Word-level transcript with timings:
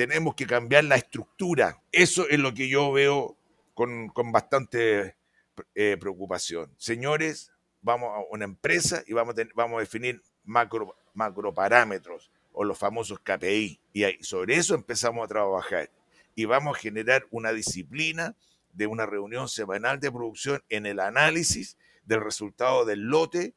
tenemos 0.00 0.34
que 0.34 0.46
cambiar 0.46 0.84
la 0.84 0.96
estructura. 0.96 1.82
Eso 1.92 2.26
es 2.26 2.38
lo 2.38 2.54
que 2.54 2.70
yo 2.70 2.90
veo 2.90 3.36
con, 3.74 4.08
con 4.08 4.32
bastante 4.32 5.14
eh, 5.74 5.98
preocupación. 6.00 6.72
Señores, 6.78 7.52
vamos 7.82 8.08
a 8.16 8.20
una 8.30 8.46
empresa 8.46 9.02
y 9.06 9.12
vamos 9.12 9.34
a, 9.38 9.42
vamos 9.54 9.76
a 9.76 9.80
definir 9.80 10.22
macro, 10.42 10.96
macroparámetros 11.12 12.30
o 12.54 12.64
los 12.64 12.78
famosos 12.78 13.20
KPI. 13.20 13.78
Y 13.92 14.24
sobre 14.24 14.56
eso 14.56 14.74
empezamos 14.74 15.22
a 15.22 15.28
trabajar. 15.28 15.90
Y 16.34 16.46
vamos 16.46 16.78
a 16.78 16.80
generar 16.80 17.26
una 17.30 17.52
disciplina 17.52 18.34
de 18.72 18.86
una 18.86 19.04
reunión 19.04 19.50
semanal 19.50 20.00
de 20.00 20.10
producción 20.10 20.62
en 20.70 20.86
el 20.86 20.98
análisis 20.98 21.76
del 22.06 22.22
resultado 22.22 22.86
del 22.86 23.00
lote 23.00 23.52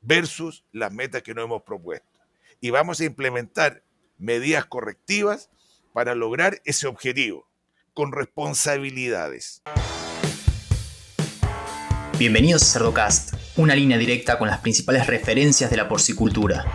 versus 0.00 0.64
las 0.72 0.92
metas 0.92 1.22
que 1.22 1.32
nos 1.32 1.44
hemos 1.44 1.62
propuesto. 1.62 2.18
Y 2.60 2.70
vamos 2.70 2.98
a 2.98 3.04
implementar 3.04 3.84
medidas 4.18 4.64
correctivas 4.64 5.48
para 5.96 6.14
lograr 6.14 6.60
ese 6.66 6.86
objetivo, 6.86 7.48
con 7.94 8.12
responsabilidades. 8.12 9.62
Bienvenidos 12.18 12.64
a 12.64 12.66
Cerdocast, 12.66 13.32
una 13.56 13.74
línea 13.74 13.96
directa 13.96 14.36
con 14.36 14.46
las 14.46 14.58
principales 14.58 15.06
referencias 15.06 15.70
de 15.70 15.78
la 15.78 15.88
porcicultura. 15.88 16.66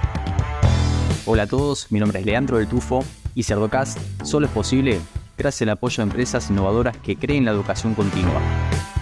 Hola 1.27 1.43
a 1.43 1.45
todos, 1.45 1.91
mi 1.91 1.99
nombre 1.99 2.19
es 2.19 2.25
Leandro 2.25 2.57
del 2.57 2.67
Tufo 2.67 3.05
y 3.35 3.43
Cerdocast 3.43 3.99
solo 4.23 4.47
es 4.47 4.51
posible 4.51 4.99
gracias 5.37 5.61
al 5.67 5.73
apoyo 5.73 5.97
de 5.97 6.09
empresas 6.09 6.49
innovadoras 6.49 6.97
que 6.97 7.15
creen 7.15 7.45
la 7.45 7.51
educación 7.51 7.93
continua. 7.93 8.41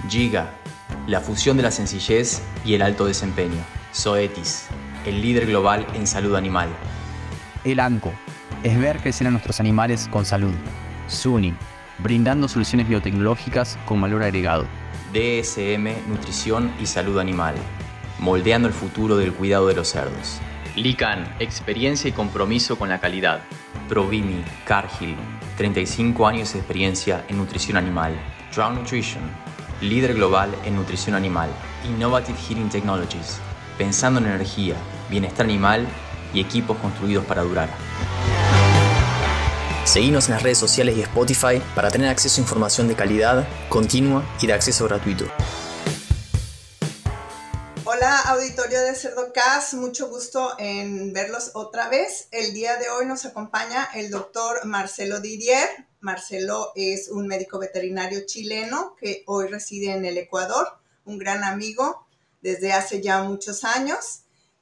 Giga, 0.10 0.54
la 1.08 1.22
fusión 1.22 1.56
de 1.56 1.64
la 1.64 1.72
sencillez 1.72 2.42
y 2.66 2.74
el 2.74 2.82
alto 2.82 3.06
desempeño. 3.06 3.64
Zoetis, 3.96 4.68
el 5.06 5.22
líder 5.22 5.46
global 5.46 5.88
en 5.94 6.06
salud 6.06 6.36
animal. 6.36 6.68
El 7.64 7.80
ANCO, 7.80 8.12
es 8.64 8.80
ver 8.80 9.00
crecer 9.00 9.28
a 9.28 9.32
nuestros 9.32 9.60
animales 9.60 10.08
con 10.12 10.26
salud. 10.26 10.54
SUNY, 11.08 11.54
brindando 12.00 12.48
soluciones 12.48 12.88
biotecnológicas 12.88 13.78
con 13.86 14.02
valor 14.02 14.24
agregado. 14.24 14.66
DSM, 15.14 16.08
Nutrición 16.08 16.72
y 16.80 16.86
Salud 16.86 17.20
Animal, 17.20 17.56
moldeando 18.20 18.68
el 18.68 18.74
futuro 18.74 19.18
del 19.18 19.34
cuidado 19.34 19.68
de 19.68 19.76
los 19.76 19.90
cerdos. 19.90 20.40
LICAN, 20.76 21.36
experiencia 21.40 22.10
y 22.10 22.14
compromiso 22.14 22.78
con 22.78 22.90
la 22.90 23.00
calidad. 23.00 23.42
Provimi, 23.88 24.44
Cargill, 24.66 25.16
35 25.58 26.28
años 26.28 26.54
de 26.54 26.60
experiencia 26.60 27.26
en 27.28 27.38
nutrición 27.38 27.76
animal. 27.76 28.14
Drown 28.56 28.76
Nutrition, 28.76 29.24
líder 29.82 30.14
global 30.14 30.56
en 30.66 30.76
nutrición 30.76 31.16
animal. 31.16 31.50
Innovative 31.86 32.38
Heating 32.38 32.70
Technologies, 32.70 33.40
pensando 33.78 34.20
en 34.20 34.28
energía, 34.28 34.76
bienestar 35.10 35.46
animal 35.46 35.88
y 36.34 36.40
equipos 36.40 36.78
construidos 36.78 37.26
para 37.26 37.42
durar. 37.42 37.70
Seguimos 39.90 40.28
en 40.28 40.36
las 40.36 40.44
redes 40.44 40.60
sociales 40.60 40.96
y 40.96 41.02
Spotify 41.02 41.60
para 41.74 41.90
tener 41.90 42.10
acceso 42.10 42.40
a 42.40 42.44
información 42.44 42.88
de 42.88 42.96
calidad, 42.96 43.48
continua 43.70 44.24
y 44.40 44.46
de 44.46 44.54
acceso 44.54 44.86
gratuito. 44.86 45.26
Hola 47.86 48.20
auditorio 48.28 48.82
de 48.82 48.94
CerdoCast, 48.94 49.74
mucho 49.74 50.08
gusto 50.08 50.54
en 50.60 51.12
verlos 51.12 51.50
otra 51.56 51.90
vez. 51.90 52.28
El 52.30 52.54
día 52.54 52.78
de 52.78 52.88
hoy 52.92 53.08
nos 53.08 53.26
acompaña 53.26 53.90
el 53.96 54.12
doctor 54.12 54.64
Marcelo 54.66 55.22
Didier. 55.22 55.68
Marcelo 56.02 56.72
es 56.76 57.10
un 57.10 57.26
médico 57.26 57.58
veterinario 57.58 58.28
chileno 58.28 58.96
que 58.96 59.24
hoy 59.26 59.48
reside 59.48 59.94
en 59.94 60.06
el 60.06 60.20
Ecuador, 60.20 60.68
un 61.06 61.18
gran 61.18 61.44
amigo 61.44 62.06
desde 62.44 62.74
hace 62.74 63.02
ya 63.02 63.24
muchos 63.24 63.64
años. 63.64 64.22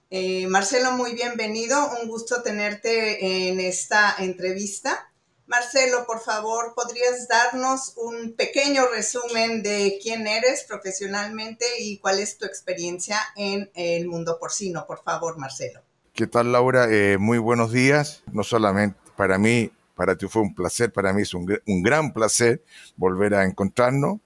Eh, 0.10 0.48
Marcelo, 0.48 0.94
muy 0.94 1.14
bienvenido, 1.16 1.92
un 2.02 2.08
gusto 2.08 2.42
tenerte 2.44 3.50
en 3.50 3.60
esta 3.60 4.16
entrevista. 4.20 5.07
Marcelo, 5.48 6.06
por 6.06 6.20
favor, 6.20 6.74
¿podrías 6.76 7.30
darnos 7.30 7.94
un 7.96 8.34
pequeño 8.34 8.84
resumen 8.94 9.64
de 9.64 9.98
quién 10.04 10.28
eres 10.28 10.66
profesionalmente 10.68 11.66
y 11.80 12.00
cuál 12.00 12.20
es 12.20 12.38
tu 12.38 12.46
experiencia 12.46 13.18
en 13.38 13.72
el 13.74 14.08
mundo 14.08 14.38
porcino? 14.42 14.86
Por 14.86 15.02
favor, 15.04 15.38
Marcelo. 15.38 15.80
¿Qué 16.14 16.28
tal, 16.28 16.52
Laura? 16.52 16.88
Eh, 16.92 17.18
muy 17.18 17.38
buenos 17.38 17.72
días. 17.72 18.24
No 18.34 18.44
solamente 18.44 19.00
para 19.16 19.38
mí, 19.38 19.72
para 19.96 20.18
ti 20.18 20.28
fue 20.28 20.42
un 20.42 20.54
placer, 20.54 20.92
para 20.92 21.14
mí 21.14 21.22
es 21.22 21.34
un, 21.34 21.48
un 21.66 21.82
gran 21.82 22.12
placer 22.12 22.62
volver 22.98 23.34
a 23.34 23.46
encontrarnos. 23.46 24.20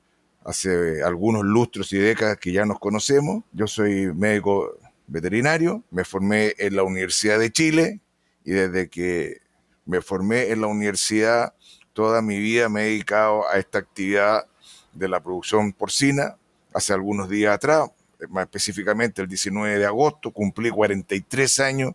Hace 0.43 1.03
algunos 1.03 1.43
lustros 1.43 1.93
y 1.93 1.99
décadas 1.99 2.37
que 2.37 2.51
ya 2.51 2.65
nos 2.65 2.79
conocemos. 2.79 3.43
Yo 3.51 3.67
soy 3.67 4.11
médico 4.11 4.75
veterinario, 5.05 5.83
me 5.91 6.03
formé 6.03 6.55
en 6.57 6.75
la 6.75 6.81
Universidad 6.81 7.37
de 7.37 7.51
Chile 7.51 7.99
y 8.43 8.51
desde 8.53 8.89
que 8.89 9.40
me 9.85 10.01
formé 10.01 10.51
en 10.51 10.61
la 10.61 10.67
universidad, 10.67 11.53
toda 11.93 12.21
mi 12.21 12.39
vida 12.39 12.69
me 12.69 12.83
he 12.83 12.85
dedicado 12.85 13.47
a 13.49 13.57
esta 13.57 13.79
actividad 13.79 14.45
de 14.93 15.07
la 15.07 15.21
producción 15.21 15.73
porcina. 15.73 16.37
Hace 16.73 16.93
algunos 16.93 17.29
días 17.29 17.55
atrás, 17.55 17.89
más 18.29 18.43
específicamente 18.43 19.21
el 19.21 19.27
19 19.27 19.79
de 19.79 19.85
agosto, 19.85 20.31
cumplí 20.31 20.69
43 20.69 21.59
años 21.59 21.93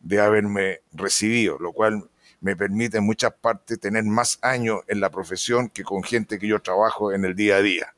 de 0.00 0.20
haberme 0.20 0.80
recibido, 0.92 1.58
lo 1.58 1.72
cual 1.72 2.08
me 2.40 2.56
permite 2.56 2.98
en 2.98 3.04
muchas 3.04 3.32
partes 3.32 3.80
tener 3.80 4.04
más 4.04 4.38
años 4.42 4.80
en 4.88 5.00
la 5.00 5.10
profesión 5.10 5.68
que 5.68 5.84
con 5.84 6.02
gente 6.02 6.38
que 6.38 6.46
yo 6.46 6.60
trabajo 6.60 7.12
en 7.12 7.24
el 7.24 7.34
día 7.34 7.56
a 7.56 7.62
día. 7.62 7.95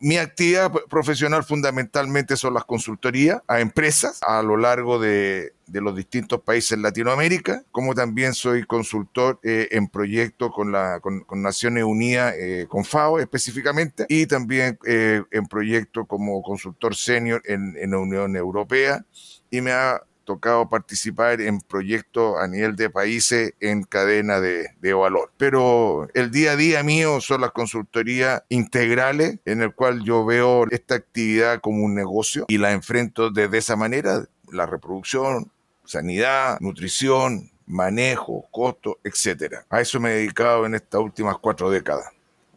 Mi, 0.00 0.18
actividad 0.18 0.70
profesional 0.90 1.44
fundamentalmente 1.44 2.36
son 2.36 2.52
las 2.52 2.66
consultorías 2.66 3.40
a 3.48 3.60
empresas 3.60 4.20
a 4.20 4.42
lo 4.42 4.58
largo 4.58 4.98
de, 4.98 5.54
los 5.66 5.96
distintos 5.96 6.42
países 6.42 6.72
en 6.72 6.82
Latinoamérica, 6.82 7.64
como 7.70 7.94
también 7.94 8.34
soy 8.34 8.64
consultor 8.64 9.40
eh, 9.42 9.68
en 9.70 9.88
proyectos 9.88 10.52
con, 10.54 10.72
la, 10.72 11.00
con, 11.00 11.24
Naciones 11.40 11.84
Unidas, 11.84 12.34
eh, 12.36 12.66
con 12.68 12.84
FAO 12.84 13.18
específicamente, 13.18 14.04
y 14.10 14.26
también 14.26 14.78
eh, 14.86 15.22
en 15.30 15.46
proyectos 15.46 16.06
como 16.06 16.42
consultor 16.42 16.94
senior 16.94 17.40
en, 17.46 17.74
en 17.78 17.92
la 17.92 17.98
Unión 17.98 18.36
Europea. 18.36 19.06
Y 19.50 19.62
me 19.62 19.72
ha 19.72 20.02
tocado 20.24 20.68
participar 20.68 21.40
en 21.40 21.60
proyectos 21.60 22.36
a 22.40 22.46
nivel 22.46 22.76
de 22.76 22.90
países 22.90 23.54
en 23.60 23.82
cadena 23.82 24.40
de, 24.40 24.94
valor. 24.94 25.32
Pero 25.36 26.08
el 26.14 26.30
día 26.30 26.52
a 26.52 26.56
día 26.56 26.82
mío 26.82 27.20
son 27.20 27.40
las 27.40 27.52
consultorías 27.52 28.42
integrales 28.48 29.38
en 29.44 29.62
el 29.62 29.74
cual 29.74 30.02
yo 30.04 30.24
veo 30.24 30.66
esta 30.70 30.96
actividad 30.96 31.60
como 31.60 31.84
un 31.84 31.94
negocio 31.94 32.44
y 32.48 32.58
la 32.58 32.72
enfrento 32.72 33.30
desde 33.30 33.58
esa 33.58 33.76
manera, 33.76 34.24
la 34.50 34.66
reproducción, 34.66 35.50
sanidad, 35.84 36.58
nutrición, 36.60 37.50
manejo, 37.66 38.46
costo, 38.50 38.98
etcétera. 39.02 39.64
A 39.70 39.80
eso 39.80 39.98
me 40.00 40.10
he 40.10 40.16
dedicado 40.16 40.66
en 40.66 40.74
estas 40.74 41.00
últimas 41.00 41.38
cuatro 41.38 41.70
décadas. 41.70 42.06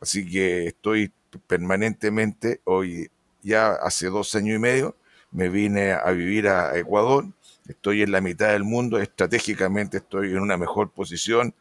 Así 0.01 0.29
que 0.29 0.67
estoy 0.67 1.11
permanentemente, 1.47 2.61
hoy 2.65 3.09
ya 3.41 3.73
hace 3.73 4.07
dos 4.07 4.33
años 4.35 4.55
y 4.55 4.59
medio, 4.59 4.95
me 5.31 5.49
vine 5.49 5.91
a 5.93 6.11
vivir 6.11 6.47
a 6.47 6.77
Ecuador 6.77 7.25
estoy 7.67 8.01
en 8.01 8.11
la 8.11 8.21
mitad 8.21 8.51
del 8.51 8.63
mundo, 8.63 8.99
estratégicamente 8.99 9.97
estoy 9.97 10.31
en 10.31 10.39
una 10.39 10.57
mejor 10.57 10.91
posición, 10.91 11.53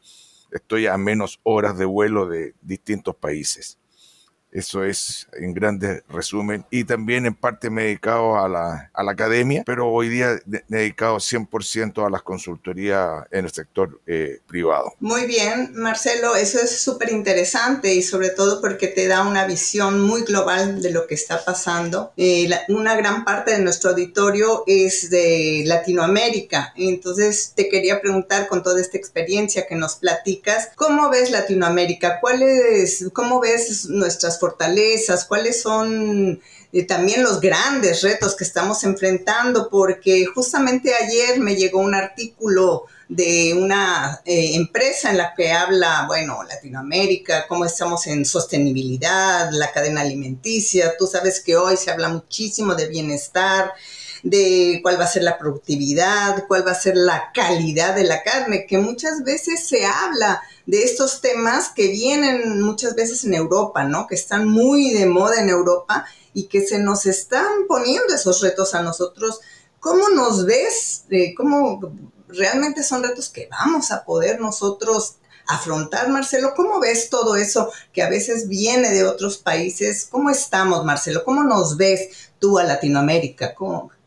estoy 0.51 0.87
a 0.87 0.97
menos 0.97 1.41
horas 1.43 1.79
de 1.79 1.85
vuelo 1.85 2.27
de 2.27 2.55
distintos 2.63 3.17
países. 3.17 3.79
Eso 4.55 4.85
es 4.85 5.27
en 5.33 5.53
grande 5.53 6.05
resumen. 6.09 6.65
Y 6.71 6.85
también 6.85 7.27
en 7.27 7.35
parte 7.35 7.71
me 7.71 7.83
he 7.83 7.87
dedicado 7.87 8.39
a 8.39 8.49
la, 8.49 8.91
a 8.95 9.03
la 9.03 9.13
academia, 9.13 9.65
pero 9.67 9.89
hoy 9.89 10.09
día 10.09 10.41
me 10.47 10.63
he 10.71 10.81
dedicado 10.81 11.17
100% 11.17 12.07
a 12.07 12.09
las 12.09 12.23
consultorías 12.23 13.25
en 13.33 13.45
el 13.47 13.51
sector 13.51 14.01
eh, 14.07 14.39
privado. 14.47 14.95
Muy 15.01 15.27
bien, 15.27 15.73
Marcelo, 15.75 16.37
eso 16.37 16.61
es 16.61 16.81
súper 16.81 17.11
interesante 17.11 17.93
y 17.93 18.03
sobre 18.03 18.31
todo 18.31 18.61
porque 18.61 18.87
te 18.87 19.09
da 19.09 19.27
una 19.27 19.45
visión 19.45 20.01
muy 20.01 20.23
global 20.23 20.81
de 20.81 20.93
lo 20.93 21.09
que 21.09 21.15
está 21.15 21.45
pasando. 21.45 22.13
Eh, 22.17 22.49
una 22.69 22.97
gran 22.97 23.25
parte 23.25 23.53
de 23.53 23.59
nuestro 23.59 23.91
auditorio 23.91 24.63
es 24.69 25.11
de 25.11 25.65
Latinoamérica, 25.67 26.73
entonces 26.77 27.53
te 27.57 27.69
quería 27.69 28.01
preguntar 28.01 28.47
con 28.47 28.63
toda 28.63 28.81
esta 28.81 28.99
experiencia 28.99 29.67
que 29.67 29.75
nos 29.75 29.97
platicas, 29.97 30.71
¿cómo 30.77 31.11
ves 31.11 31.33
Latinoamérica? 31.33 32.21
¿Cuál 32.21 32.43
es, 32.43 33.11
¿Cómo 33.13 33.41
ves 33.41 33.87
nuestras 33.87 34.39
fortalezas, 34.45 35.25
cuáles 35.25 35.63
son 35.63 36.39
eh, 36.73 36.85
también 36.85 37.23
los 37.23 37.41
grandes 37.41 38.03
retos 38.03 38.37
que 38.37 38.45
estamos 38.45 38.85
enfrentando, 38.85 39.71
porque 39.71 40.27
justamente 40.27 40.93
ayer 40.95 41.41
me 41.41 41.57
llegó 41.57 41.81
un 41.81 41.95
artículo 41.95 42.85
de 43.09 43.55
una 43.55 44.21
eh, 44.27 44.55
empresa 44.55 45.11
en 45.11 45.17
la 45.17 45.33
que 45.35 45.51
habla, 45.51 46.05
bueno, 46.07 46.43
Latinoamérica, 46.43 47.47
cómo 47.49 47.65
estamos 47.65 48.07
en 48.07 48.27
sostenibilidad, 48.27 49.51
la 49.53 49.73
cadena 49.73 50.03
alimenticia, 50.03 50.95
tú 50.99 51.07
sabes 51.07 51.41
que 51.41 51.57
hoy 51.57 51.79
se 51.79 51.91
habla 51.91 52.09
muchísimo 52.11 52.75
de 52.75 52.89
bienestar, 52.89 53.73
de 54.23 54.81
cuál 54.83 55.01
va 55.01 55.05
a 55.05 55.09
ser 55.09 55.23
la 55.23 55.39
productividad, 55.39 56.45
cuál 56.49 56.67
va 56.67 56.73
a 56.73 56.81
ser 56.81 56.97
la 56.97 57.31
calidad 57.33 57.95
de 57.95 58.05
la 58.05 58.23
carne, 58.23 58.67
que 58.67 58.77
muchas 58.77 59.25
veces 59.25 59.67
se 59.67 59.87
habla 59.87 60.43
de 60.67 60.83
estos 60.83 61.21
temas 61.21 61.69
que 61.69 61.89
vienen 61.89 62.61
muchas 62.63 62.95
veces 62.95 63.25
en 63.25 63.35
Europa, 63.35 63.85
¿no? 63.85 64.07
Que 64.07 64.15
están 64.15 64.49
muy 64.49 64.91
de 64.91 65.07
moda 65.07 65.41
en 65.41 65.49
Europa 65.49 66.07
y 66.33 66.45
que 66.45 66.67
se 66.67 66.79
nos 66.79 67.07
están 67.07 67.67
poniendo 67.69 68.15
esos 68.15 68.41
retos 68.41 68.75
a 68.75 68.83
nosotros. 68.83 69.41
¿Cómo 69.81 70.09
nos 70.11 70.47
ves? 70.47 71.05
¿Cómo 71.37 71.81
realmente 72.29 72.83
son 72.83 73.03
retos 73.03 73.29
que 73.29 73.49
vamos 73.51 73.93
a 73.93 74.05
poder 74.05 74.41
nosotros 74.41 75.17
afrontar, 75.47 76.09
Marcelo. 76.09 76.53
¿Cómo 76.55 76.81
ves 76.81 77.11
todo 77.11 77.37
eso 77.37 77.71
que 77.93 78.03
a 78.03 78.11
veces 78.11 78.49
viene 78.49 78.91
de 78.91 79.05
otros 79.05 79.39
países? 79.39 80.07
¿Cómo 80.11 80.31
estamos, 80.31 80.85
Marcelo? 80.85 81.25
¿Cómo 81.25 81.45
nos 81.45 81.77
ves 81.77 82.33
tú 82.39 82.59
a 82.59 82.65
Latinoamérica? 82.65 83.55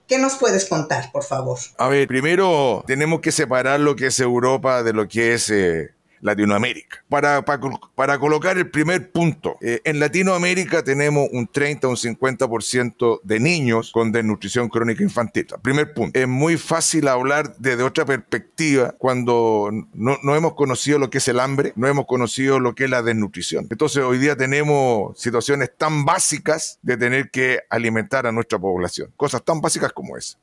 ¿Qué 0.08 0.18
nos 0.18 0.36
puedes 0.36 0.66
contar, 0.66 1.12
por 1.12 1.24
favor? 1.24 1.60
A 1.78 1.90
ver, 1.90 2.08
primero 2.08 2.84
tenemos 2.88 3.20
que 3.22 3.32
separar 3.32 3.80
lo 3.80 3.96
que 3.96 4.08
es 4.08 4.20
Europa 4.20 4.84
de 4.84 4.94
lo 4.94 5.08
que 5.08 5.34
es 5.34 5.50
eh, 5.50 5.94
Latinoamérica. 6.22 7.04
Para, 7.10 7.44
para, 7.44 8.20
colocar 8.20 8.58
el 8.58 8.70
primer 8.70 9.12
punto, 9.12 9.58
eh, 9.62 9.82
en 9.84 10.00
Latinoamérica 10.00 10.84
tenemos 10.84 11.28
un 11.32 11.48
30 11.48 11.88
o 11.88 11.92
un 11.92 11.98
50% 11.98 13.22
de 13.24 13.40
niños 13.40 13.92
con 13.92 14.12
desnutrición 14.12 14.70
crónica 14.70 15.04
infantil. 15.04 15.48
Primer 15.62 15.94
punto. 15.94 16.20
Es 16.20 16.28
muy 16.28 16.58
fácil 16.58 17.08
hablar 17.08 17.56
desde 17.58 17.84
otra 17.84 18.06
perspectiva 18.06 18.96
cuando 18.98 19.70
no, 19.94 20.18
no 20.24 20.36
hemos 20.36 20.54
conocido 20.56 21.00
lo 21.00 21.10
que 21.10 21.20
es 21.20 21.28
el 21.28 21.40
hambre, 21.40 21.74
no 21.76 21.88
hemos 21.88 22.06
conocido 22.06 22.60
lo 22.60 22.76
que 22.76 22.86
es 22.86 22.90
la 22.90 23.02
desnutrición. 23.02 23.68
Entonces 23.70 24.04
hoy 24.04 24.18
día 24.18 24.36
tenemos 24.36 25.20
situaciones 25.20 25.72
tan 25.78 26.06
básicas 26.06 26.80
de 26.82 26.98
tener 26.98 27.30
que 27.30 27.62
alimentar 27.70 28.26
a 28.28 28.32
nuestra 28.32 28.60
población. 28.60 29.12
Cosas 29.16 29.44
tan 29.44 29.62
básicas 29.62 29.94
como 29.94 30.18
esa. 30.18 30.38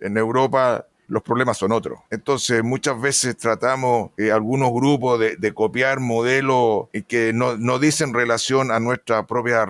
En 0.00 0.16
Europa 0.16 0.86
los 1.10 1.22
problemas 1.22 1.58
son 1.58 1.72
otros. 1.72 1.98
Entonces, 2.08 2.62
muchas 2.62 2.98
veces 3.00 3.36
tratamos 3.36 4.12
eh, 4.16 4.30
algunos 4.30 4.72
grupos 4.72 5.18
de, 5.18 5.52
copiar 5.52 5.98
modelos 5.98 6.86
que 7.08 7.32
no, 7.34 7.56
no, 7.56 7.80
dicen 7.80 8.14
relación 8.14 8.70
a 8.70 8.78
nuestra 8.78 9.26
propia 9.26 9.66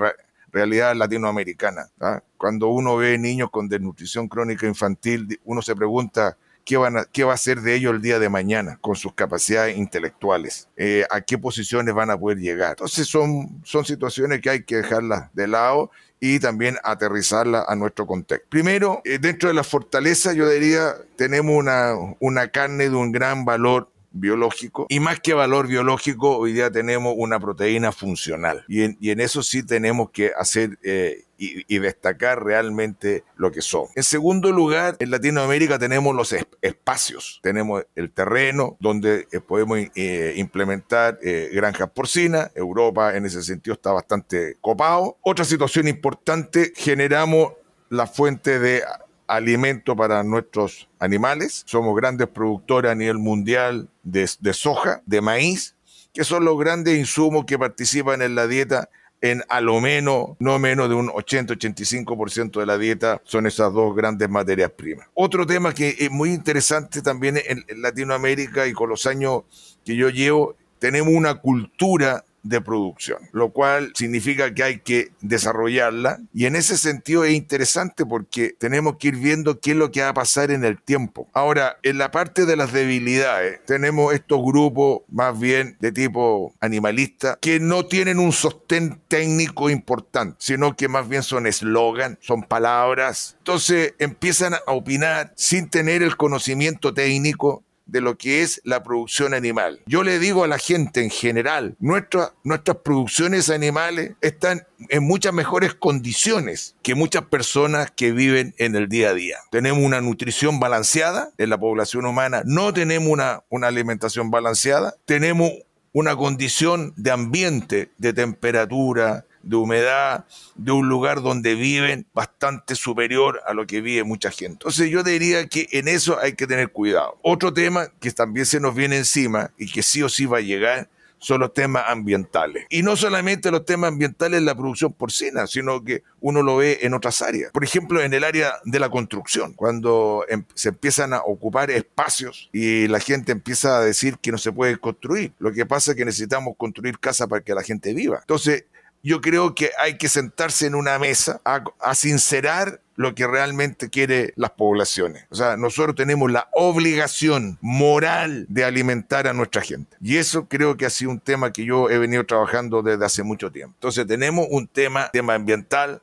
realidad 0.53 0.95
latinoamericana. 0.95 1.89
¿ah? 1.99 2.21
Cuando 2.37 2.69
uno 2.69 2.97
ve 2.97 3.17
niños 3.19 3.51
con 3.51 3.69
desnutrición 3.69 4.29
crónica 4.29 4.67
infantil, 4.67 5.41
uno 5.45 5.63
se 5.63 5.75
pregunta, 5.75 6.37
¿Qué, 6.65 6.77
van 6.77 6.99
a, 6.99 7.05
qué, 7.05 7.25
va 7.25 7.35
a 7.35 7.37
ser 7.37 7.61
de 7.61 7.75
ellos 7.75 7.95
el 7.95 8.03
día 8.03 8.19
de 8.19 8.29
mañana 8.29 8.79
con 8.81 8.95
sus 8.95 9.15
capacidades 9.15 9.77
intelectuales, 9.77 10.69
eh, 10.77 11.05
a 11.11 11.21
qué 11.21 11.39
posiciones 11.39 11.95
van 11.95 12.11
a 12.11 12.19
poder 12.19 12.39
llegar. 12.39 12.71
Entonces 12.71 13.09
son, 13.09 13.61
son 13.65 13.85
situaciones 13.85 14.41
que 14.41 14.51
hay 14.51 14.63
que 14.63 14.77
dejarlas 14.77 15.33
de 15.35 15.49
lado 15.49 15.91
y 16.21 16.39
también 16.39 16.77
aterrizarla 16.85 17.65
a 17.67 17.75
nuestro 17.75 18.07
contexto. 18.07 18.47
Primero, 18.51 19.01
eh, 19.05 19.19
dentro 19.19 19.49
de 19.49 19.55
la 19.55 19.65
fortaleza, 19.65 20.33
yo 20.35 20.49
diría, 20.49 20.95
tenemos 21.17 21.57
una, 21.57 21.95
una 22.21 22.49
carne 22.49 22.91
de 22.91 22.97
un 22.97 23.11
gran 23.11 23.45
valor 23.45 23.91
biológico 24.13 24.87
y 24.89 25.01
más 25.01 25.21
que 25.21 25.35
valor 25.35 25.69
biológico 25.69 26.37
hoy 26.37 26.53
día 26.53 26.71
tenemos 26.71 27.15
una 27.17 27.39
proteína 27.39 27.93
funcional 27.93 28.65
y 28.69 28.83
en, 28.83 28.97
y 29.01 29.11
en 29.11 29.21
eso 29.21 29.43
sí 29.43 29.63
tenemos 29.63 30.11
que 30.11 30.33
hacer 30.37 30.79
eh, 30.83 31.25
y, 31.43 31.79
destacar 31.79 32.45
realmente 32.45 33.25
lo 33.37 33.51
que 33.51 33.63
son. 33.63 33.87
En 33.97 34.03
segundo 34.03 34.53
lugar, 34.53 34.97
en 34.99 35.11
Latinoamérica 35.11 35.79
tenemos 35.79 36.15
los 36.15 36.37
espacios, 36.61 37.41
tenemos 37.43 37.87
el 37.95 38.11
terreno 38.11 38.77
donde 38.79 39.27
eh, 39.33 39.41
podemos 39.41 39.79
eh, 39.95 40.35
implementar 40.37 41.19
granjas 41.51 41.89
porcinas, 41.93 42.51
Europa 42.55 43.17
en 43.17 43.25
ese 43.25 43.43
sentido 43.43 43.73
está 43.73 43.91
bastante 43.91 44.59
copado. 44.61 45.17
Otra 45.23 45.47
situación 45.47 45.89
importante, 45.89 46.75
generamos 46.77 47.55
la 47.89 48.07
fuente 48.07 48.59
de 48.59 48.83
alimento 49.31 49.95
para 49.95 50.23
nuestros 50.25 50.89
animales. 50.99 51.63
Somos 51.67 51.97
grandes 51.97 52.29
productores 52.29 52.91
a 52.91 52.95
nivel 52.95 53.19
mundial 53.19 53.89
de, 54.03 54.27
soja, 54.53 55.03
de 55.07 55.21
maíz, 55.21 55.77
que 56.13 56.25
son 56.25 56.45
los 56.45 56.59
grandes 56.59 56.99
insumos 56.99 57.45
que 57.45 57.59
participan 57.59 58.23
en 58.23 58.35
la 58.35 58.47
dieta 58.47 58.91
en 59.23 59.43
a 59.51 59.61
lo 59.61 59.81
menos, 59.81 60.31
no 60.39 60.59
menos 60.59 60.89
de 60.89 60.95
un 60.95 61.09
80-85% 61.09 62.59
de 62.59 62.67
la 62.67 62.79
dieta 62.79 63.21
son 63.25 63.47
esas 63.47 63.73
dos 63.73 63.95
grandes 63.95 64.31
materias 64.31 64.71
primas. 64.71 65.07
Otro 65.13 65.47
tema 65.47 65.75
que 65.75 65.95
es 65.99 66.11
muy 66.11 66.31
interesante 66.31 67.03
también 67.03 67.37
en 67.37 67.65
Latinoamérica 67.83 68.67
y 68.67 68.73
con 68.73 68.89
los 68.89 69.05
años 69.05 69.43
que 69.85 69.95
yo 69.95 70.09
llevo, 70.09 70.57
tenemos 70.79 71.13
una 71.13 71.35
cultura 71.35 72.25
de 72.43 72.61
producción, 72.61 73.19
lo 73.33 73.51
cual 73.51 73.93
significa 73.95 74.53
que 74.55 74.63
hay 74.63 74.79
que 74.81 75.11
desarrollarla 75.21 76.21
y 76.33 76.47
en 76.47 76.57
ese 76.57 76.77
sentido 76.77 77.25
es 77.25 77.35
interesante 77.35 78.07
porque 78.07 78.55
tenemos 78.59 78.97
que 78.97 79.09
ir 79.09 79.17
viendo 79.17 79.61
qué 79.61 79.73
es 79.73 79.77
lo 79.77 79.91
que 79.91 80.03
va 80.03 80.11
a 80.11 80.15
pasar 80.15 80.51
en 80.51 80.65
el 80.65 80.81
tiempo. 80.81 81.29
Ahora, 81.33 81.79
en 81.83 81.99
la 81.99 82.11
parte 82.11 82.47
de 82.47 82.57
las 82.57 82.73
debilidades, 82.73 83.61
tenemos 83.67 84.15
estos 84.15 84.41
grupos 84.43 85.03
más 85.09 85.39
bien 85.39 85.77
de 85.81 85.93
tipo 85.93 86.55
animalista 86.61 87.39
que 87.41 87.61
no 87.61 87.87
tienen 87.87 88.19
un 88.19 88.33
sostén 88.33 89.01
técnico 89.09 89.71
importante, 89.71 90.37
sino 90.39 90.77
que 90.77 90.89
más 90.89 91.09
bien 91.09 91.23
son 91.23 91.47
eslogan, 91.47 92.19
son 92.21 92.43
palabras. 92.43 93.37
Entonces 93.39 93.95
empiezan 93.99 94.55
a 94.55 94.73
opinar 94.73 95.33
sin 95.37 95.69
tener 95.69 96.03
el 96.03 96.17
conocimiento 96.17 96.95
técnico 96.95 97.65
de 97.91 98.01
lo 98.01 98.17
que 98.17 98.43
es 98.43 98.61
la 98.65 98.83
producción 98.83 99.35
animal. 99.35 99.81
Yo 99.87 100.03
le 100.03 100.19
digo 100.19 100.45
a 100.45 100.49
la 100.49 100.59
gente 100.59 101.03
en 101.03 101.11
general, 101.11 101.77
nuestras 101.79 102.77
producciones 102.83 103.51
animales 103.51 104.13
están 104.21 104.67
en 104.89 105.03
muchas 105.03 105.33
mejores 105.33 105.75
condiciones 105.75 106.77
que 106.83 106.95
muchas 106.95 107.25
personas 107.25 107.91
que 107.91 108.13
viven 108.13 108.55
en 108.59 108.77
el 108.77 108.89
día 108.89 109.11
a 109.11 109.15
día. 109.15 109.39
Tenemos 109.51 109.83
una 109.83 110.01
nutrición 110.01 110.61
balanceada 110.61 111.31
en 111.39 111.51
la 111.51 111.59
población 111.59 112.07
humana, 112.07 112.43
no 112.45 112.73
tenemos 112.73 113.09
una, 113.09 113.43
una 113.49 113.69
alimentación 113.69 114.31
balanceada, 114.31 114.95
tenemos 115.05 115.51
una 115.93 116.17
condición 116.17 116.93
de 116.97 117.11
ambiente, 117.11 117.91
de 117.99 118.13
temperatura, 118.13 119.27
de 119.43 119.57
humedad, 119.57 120.25
de 120.55 120.73
un 120.73 120.89
lugar 120.89 121.23
donde 121.23 121.55
viven 121.55 122.07
bastante 122.13 122.75
superior 122.75 123.41
a 123.47 123.55
lo 123.55 123.67
que 123.67 123.81
vive 123.81 124.05
mucha 124.05 124.31
gente. 124.31 124.53
Entonces 124.53 124.91
yo 124.91 125.03
diría 125.03 125.47
que 125.47 125.69
en 125.73 125.89
eso 125.89 126.19
hay 126.19 126.35
que 126.35 126.47
tener 126.47 126.71
cuidado. 126.71 127.19
Otro 127.23 127.53
tema 127.53 127.89
que 128.01 128.11
también 128.11 128.47
se 128.47 128.61
nos 128.61 128.75
viene 128.75 128.99
encima 128.99 129.51
y 129.59 129.71
que 129.71 129.83
sí 129.83 130.03
o 130.03 130.09
sí 130.09 130.27
va 130.27 130.39
a 130.39 130.43
llegar 130.43 130.89
son 131.21 131.41
los 131.41 131.55
temas 131.55 131.85
ambientales. 131.87 132.65
Y 132.71 132.83
no 132.83 132.97
solamente 132.97 133.51
los 133.51 133.65
temas 133.65 133.89
ambientales 133.89 134.39
en 134.39 134.47
la 134.47 134.55
producción 134.55 134.93
porcina, 134.93 135.47
sino 135.47 135.85
que 135.85 136.03
uno 136.21 136.43
lo 136.43 136.57
ve 136.57 136.79
en 136.83 136.95
otras 136.95 137.23
áreas. 137.23 137.53
Por 137.53 137.63
ejemplo, 137.63 138.03
en 138.03 138.15
el 138.15 138.25
área 138.25 138.55
de 138.65 138.81
la 138.81 138.89
construcción, 138.89 139.53
cuando 139.53 140.25
em, 140.29 140.45
se 140.55 140.71
empiezan 140.71 141.13
a 141.13 141.19
ocupar 141.19 141.71
espacios 141.71 142.49
y 142.53 142.89
la 142.89 143.01
gente 143.01 143.33
empieza 143.33 143.79
a 143.79 143.81
decir 143.83 144.17
que 144.19 144.33
no 144.33 144.39
se 144.39 144.51
puede 144.51 144.79
construir. 144.79 145.33
Lo 145.39 145.53
que 145.53 145.67
pasa 145.67 145.93
es 145.93 145.97
que 145.97 146.05
necesitamos 146.05 146.55
construir 146.57 146.99
casas 146.99 147.29
para 147.29 147.43
que 147.43 147.55
la 147.55 147.63
gente 147.63 147.93
viva. 147.93 148.19
Entonces, 148.21 148.65
yo 149.03 149.21
creo 149.21 149.55
que 149.55 149.71
hay 149.79 149.97
que 149.97 150.09
sentarse 150.09 150.67
en 150.67 150.75
una 150.75 150.99
mesa 150.99 151.41
a, 151.45 151.95
sincerar 151.95 152.81
lo 152.97 153.15
que 153.15 153.27
realmente 153.27 153.89
quiere 153.89 154.33
las 154.37 154.51
poblaciones. 154.51 155.25
O 155.31 155.35
sea, 155.35 155.57
nosotros 155.57 155.97
tenemos 155.97 156.31
la 156.31 156.49
obligación 156.53 157.59
moral 157.63 158.47
de 158.49 158.65
alimentar 158.65 159.27
a 159.27 159.33
nuestra 159.33 159.63
gente. 159.63 159.97
Y 160.03 160.19
eso 160.19 160.49
creo 160.49 160.77
que 160.77 160.85
ha 160.85 160.91
sido 160.91 161.11
un 161.11 161.21
tema 161.21 161.53
que 161.53 161.65
yo 161.65 161.89
he 161.89 161.99
venido 161.99 162.27
trabajando 162.27 162.83
desde 162.83 163.05
hace 163.05 163.23
mucho 163.23 163.51
tiempo. 163.51 163.75
Entonces 163.77 164.07
tenemos 164.07 164.47
un 164.51 164.67
tema, 164.67 165.09
tema 165.11 165.35
ambiental, 165.35 166.03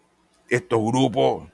estos 0.49 0.79
grupos 0.79 1.47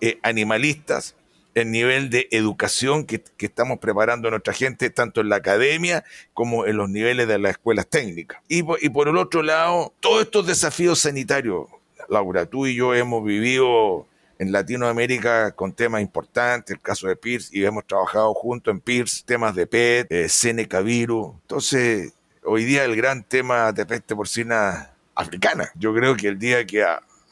eh, 0.00 0.18
animalistas 0.22 1.14
el 1.54 1.70
nivel 1.70 2.10
de 2.10 2.28
educación 2.30 3.04
que, 3.04 3.22
estamos 3.38 3.78
preparando 3.78 4.28
a 4.28 4.30
nuestra 4.32 4.52
gente, 4.52 4.90
tanto 4.90 5.20
en 5.20 5.28
la 5.28 5.36
academia 5.36 6.04
como 6.32 6.66
en 6.66 6.76
los 6.76 6.90
niveles 6.90 7.28
de 7.28 7.38
las 7.38 7.52
escuelas 7.52 7.86
técnicas. 7.86 8.40
Y, 8.48 8.62
por 8.62 9.08
el 9.08 9.16
otro 9.16 9.42
lado, 9.42 9.92
todos 10.00 10.22
estos 10.22 10.46
desafíos 10.46 10.98
sanitarios, 11.00 11.66
Laura, 12.08 12.46
tú 12.46 12.66
y 12.66 12.74
yo 12.74 12.94
hemos 12.94 13.24
vivido 13.24 14.06
en 14.38 14.50
Latinoamérica 14.50 15.52
con 15.52 15.72
temas 15.72 16.02
importantes, 16.02 16.74
el 16.74 16.82
caso 16.82 17.06
de 17.06 17.16
Pierce, 17.16 17.56
y 17.56 17.64
hemos 17.64 17.86
trabajado 17.86 18.34
juntos 18.34 18.72
en 18.72 18.80
Pierce, 18.80 19.22
temas 19.24 19.54
de 19.54 19.66
PET, 19.66 20.08
eh, 20.10 20.82
virus. 20.82 21.34
Entonces, 21.42 22.12
hoy 22.42 22.64
día 22.64 22.84
el 22.84 22.96
gran 22.96 23.22
tema 23.22 23.72
de 23.72 23.86
peste 23.86 24.16
porcina 24.16 24.90
africana. 25.14 25.70
Yo 25.76 25.94
creo 25.94 26.16
que 26.16 26.28
el 26.28 26.38
día 26.38 26.66
que 26.66 26.84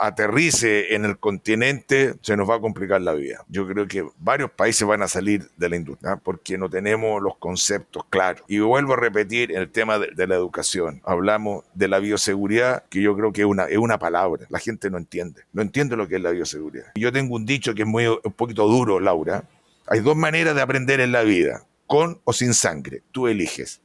aterrice 0.02 0.94
en 0.94 1.04
el 1.04 1.18
continente, 1.18 2.14
se 2.22 2.36
nos 2.36 2.50
va 2.50 2.56
a 2.56 2.60
complicar 2.60 3.00
la 3.00 3.12
vida. 3.14 3.44
Yo 3.48 3.66
creo 3.68 3.86
que 3.86 4.04
varios 4.18 4.50
países 4.50 4.86
van 4.86 5.02
a 5.02 5.08
salir 5.08 5.48
de 5.56 5.68
la 5.68 5.76
industria 5.76 6.16
porque 6.16 6.58
no 6.58 6.68
tenemos 6.68 7.22
los 7.22 7.36
conceptos 7.36 8.04
claros. 8.10 8.42
Y 8.48 8.58
vuelvo 8.58 8.94
a 8.94 8.96
repetir 8.96 9.52
el 9.52 9.70
tema 9.70 9.98
de, 9.98 10.26
la 10.26 10.34
educación. 10.34 11.00
Hablamos 11.04 11.64
de 11.74 11.88
la 11.88 12.00
bioseguridad, 12.00 12.84
que 12.88 13.00
yo 13.00 13.16
creo 13.16 13.32
que 13.32 13.42
es 13.42 13.46
una, 13.46 13.64
es 13.64 13.78
una 13.78 13.98
palabra. 13.98 14.46
La 14.48 14.58
gente 14.58 14.90
no 14.90 14.98
entiende. 14.98 15.42
No 15.52 15.62
entiende 15.62 15.96
lo 15.96 16.08
que 16.08 16.16
es 16.16 16.22
la 16.22 16.30
bioseguridad. 16.30 16.92
Yo 16.96 17.12
tengo 17.12 17.36
un 17.36 17.46
dicho 17.46 17.74
que 17.74 17.82
es 17.82 17.88
muy, 17.88 18.06
un 18.06 18.32
poquito 18.32 18.66
duro, 18.66 18.98
Laura. 18.98 19.44
Hay 19.86 20.00
dos 20.00 20.16
maneras 20.16 20.54
de 20.54 20.62
aprender 20.62 21.00
en 21.00 21.12
la 21.12 21.22
vida, 21.22 21.64
con 21.86 22.20
o 22.24 22.32
sin 22.32 22.54
sangre. 22.54 23.02
Tú 23.12 23.28
eliges 23.28 23.81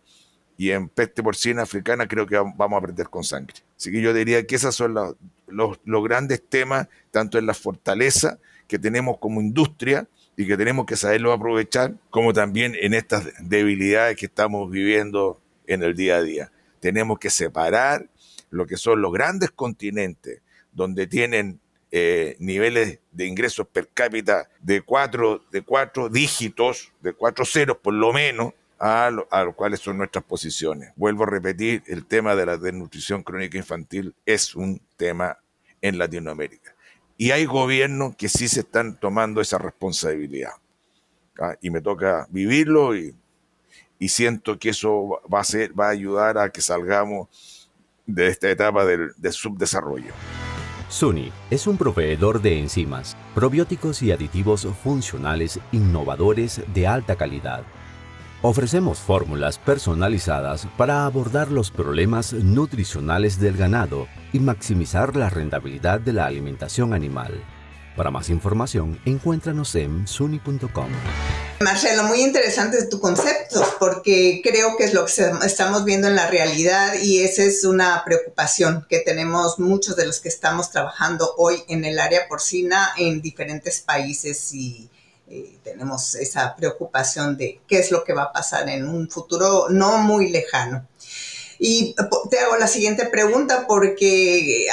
y 0.57 0.71
en 0.71 0.89
peste 0.89 1.21
porcina 1.21 1.61
africana 1.61 2.07
creo 2.07 2.25
que 2.25 2.35
vamos 2.35 2.73
a 2.73 2.77
aprender 2.77 3.07
con 3.09 3.23
sangre. 3.23 3.55
Así 3.77 3.91
que 3.91 4.01
yo 4.01 4.13
diría 4.13 4.45
que 4.45 4.55
esos 4.55 4.75
son 4.75 4.95
los, 4.95 5.15
los, 5.85 6.03
grandes 6.03 6.41
temas, 6.47 6.87
tanto 7.11 7.37
en 7.37 7.45
la 7.45 7.53
fortaleza 7.53 8.39
que 8.67 8.79
tenemos 8.79 9.19
como 9.19 9.39
industria 9.39 10.07
y 10.35 10.47
que 10.47 10.57
tenemos 10.57 10.85
que 10.85 10.95
saberlo 10.95 11.31
aprovechar, 11.31 11.93
como 12.09 12.33
también 12.33 12.75
en 12.79 12.95
estas 12.95 13.27
debilidades 13.39 14.17
que 14.17 14.25
estamos 14.25 14.69
viviendo 14.69 15.39
en 15.67 15.83
el 15.83 15.95
día 15.95 16.17
a 16.17 16.21
día. 16.23 16.51
Tenemos 16.79 17.19
que 17.19 17.29
separar 17.29 18.09
lo 18.49 18.65
que 18.65 18.77
son 18.77 19.01
los 19.01 19.13
grandes 19.13 19.51
continentes, 19.51 20.41
donde 20.71 21.07
tienen 21.07 21.59
eh, 21.91 22.35
niveles 22.39 22.99
de 23.11 23.25
ingresos 23.25 23.67
per 23.67 23.89
cápita 23.93 24.49
de 24.59 24.81
cuatro, 24.81 25.43
de 25.51 25.61
cuatro 25.61 26.09
dígitos, 26.09 26.91
de 27.01 27.13
cuatro 27.13 27.45
ceros 27.45 27.77
por 27.77 27.93
lo 27.93 28.11
menos, 28.11 28.53
a, 28.79 29.09
lo, 29.09 29.27
a 29.31 29.51
cuáles 29.53 29.79
son 29.79 29.97
nuestras 29.97 30.23
posiciones. 30.23 30.91
Vuelvo 30.95 31.23
a 31.23 31.27
repetir, 31.27 31.83
el 31.87 32.05
tema 32.05 32.35
de 32.35 32.45
la 32.45 32.57
desnutrición 32.57 33.23
crónica 33.23 33.57
infantil 33.57 34.15
es 34.25 34.55
un 34.55 34.81
tema 34.95 35.37
en 35.81 35.97
Latinoamérica. 35.97 36.75
Y 37.17 37.31
hay 37.31 37.45
gobiernos 37.45 38.15
que 38.15 38.29
sí 38.29 38.47
se 38.47 38.59
están 38.61 38.99
tomando 38.99 39.41
esa 39.41 39.57
responsabilidad. 39.57 40.51
¿ah? 41.39 41.55
Y 41.61 41.69
me 41.69 41.81
toca 41.81 42.27
vivirlo 42.29 42.95
y, 42.95 43.15
siento 44.07 44.59
que 44.59 44.69
eso 44.69 45.21
va 45.33 45.41
a, 45.41 45.89
ayudar 45.89 46.37
a 46.37 46.51
que 46.51 46.61
salgamos 46.61 47.69
de 48.05 48.27
esta 48.27 48.49
etapa 48.49 48.85
del 48.85 49.11
subdesarrollo. 49.31 50.13
SUNY 50.89 51.33
es 51.49 51.67
un 51.67 51.77
proveedor 51.77 52.41
de 52.41 52.59
enzimas, 52.59 53.17
probióticos 53.35 54.01
y 54.01 54.13
aditivos 54.13 54.65
funcionales 54.81 55.59
innovadores 55.73 56.61
de 56.73 56.87
alta 56.87 57.17
calidad. 57.17 57.63
Ofrecemos 58.43 58.99
fórmulas 58.99 59.57
personalizadas 59.57 60.67
para 60.77 61.07
abordar 61.07 61.51
los 61.51 61.71
problemas 61.71 62.33
nutricionales 62.33 63.39
del 63.39 63.57
ganado 63.57 64.07
y 64.31 64.39
maximizar 64.39 65.15
la 65.15 65.31
rentabilidad 65.31 65.99
de 65.99 66.13
la 66.13 66.27
alimentación 66.27 66.93
animal. 66.93 67.43
Para 67.95 68.11
más 68.11 68.29
información, 68.29 69.01
encuéntranos 69.05 69.73
en 69.73 70.07
suni.com. 70.07 70.89
Marcelo, 71.61 72.03
muy 72.03 72.21
interesante 72.21 72.85
tu 72.85 72.99
concepto, 72.99 73.65
porque 73.79 74.41
creo 74.43 74.77
que 74.77 74.83
es 74.83 74.93
lo 74.93 75.07
que 75.07 75.31
estamos 75.43 75.83
viendo 75.83 76.07
en 76.07 76.15
la 76.15 76.29
realidad 76.29 76.93
y 77.01 77.21
esa 77.21 77.41
es 77.41 77.63
una 77.63 78.03
preocupación 78.05 78.85
que 78.87 78.99
tenemos 78.99 79.57
muchos 79.57 79.95
de 79.95 80.05
los 80.05 80.19
que 80.19 80.29
estamos 80.29 80.69
trabajando 80.69 81.33
hoy 81.37 81.63
en 81.69 81.85
el 81.85 81.97
área 81.97 82.27
porcina 82.27 82.89
en 82.97 83.19
diferentes 83.23 83.81
países 83.81 84.53
y 84.53 84.91
eh, 85.29 85.57
tenemos 85.63 86.15
esa 86.15 86.55
preocupación 86.55 87.37
de 87.37 87.59
qué 87.67 87.79
es 87.79 87.91
lo 87.91 88.03
que 88.03 88.13
va 88.13 88.23
a 88.23 88.31
pasar 88.31 88.69
en 88.69 88.87
un 88.87 89.09
futuro 89.09 89.67
no 89.69 89.97
muy 89.97 90.29
lejano. 90.29 90.87
Y 91.59 91.95
te 92.29 92.39
hago 92.39 92.55
la 92.57 92.67
siguiente 92.67 93.07
pregunta 93.07 93.65
porque 93.67 94.67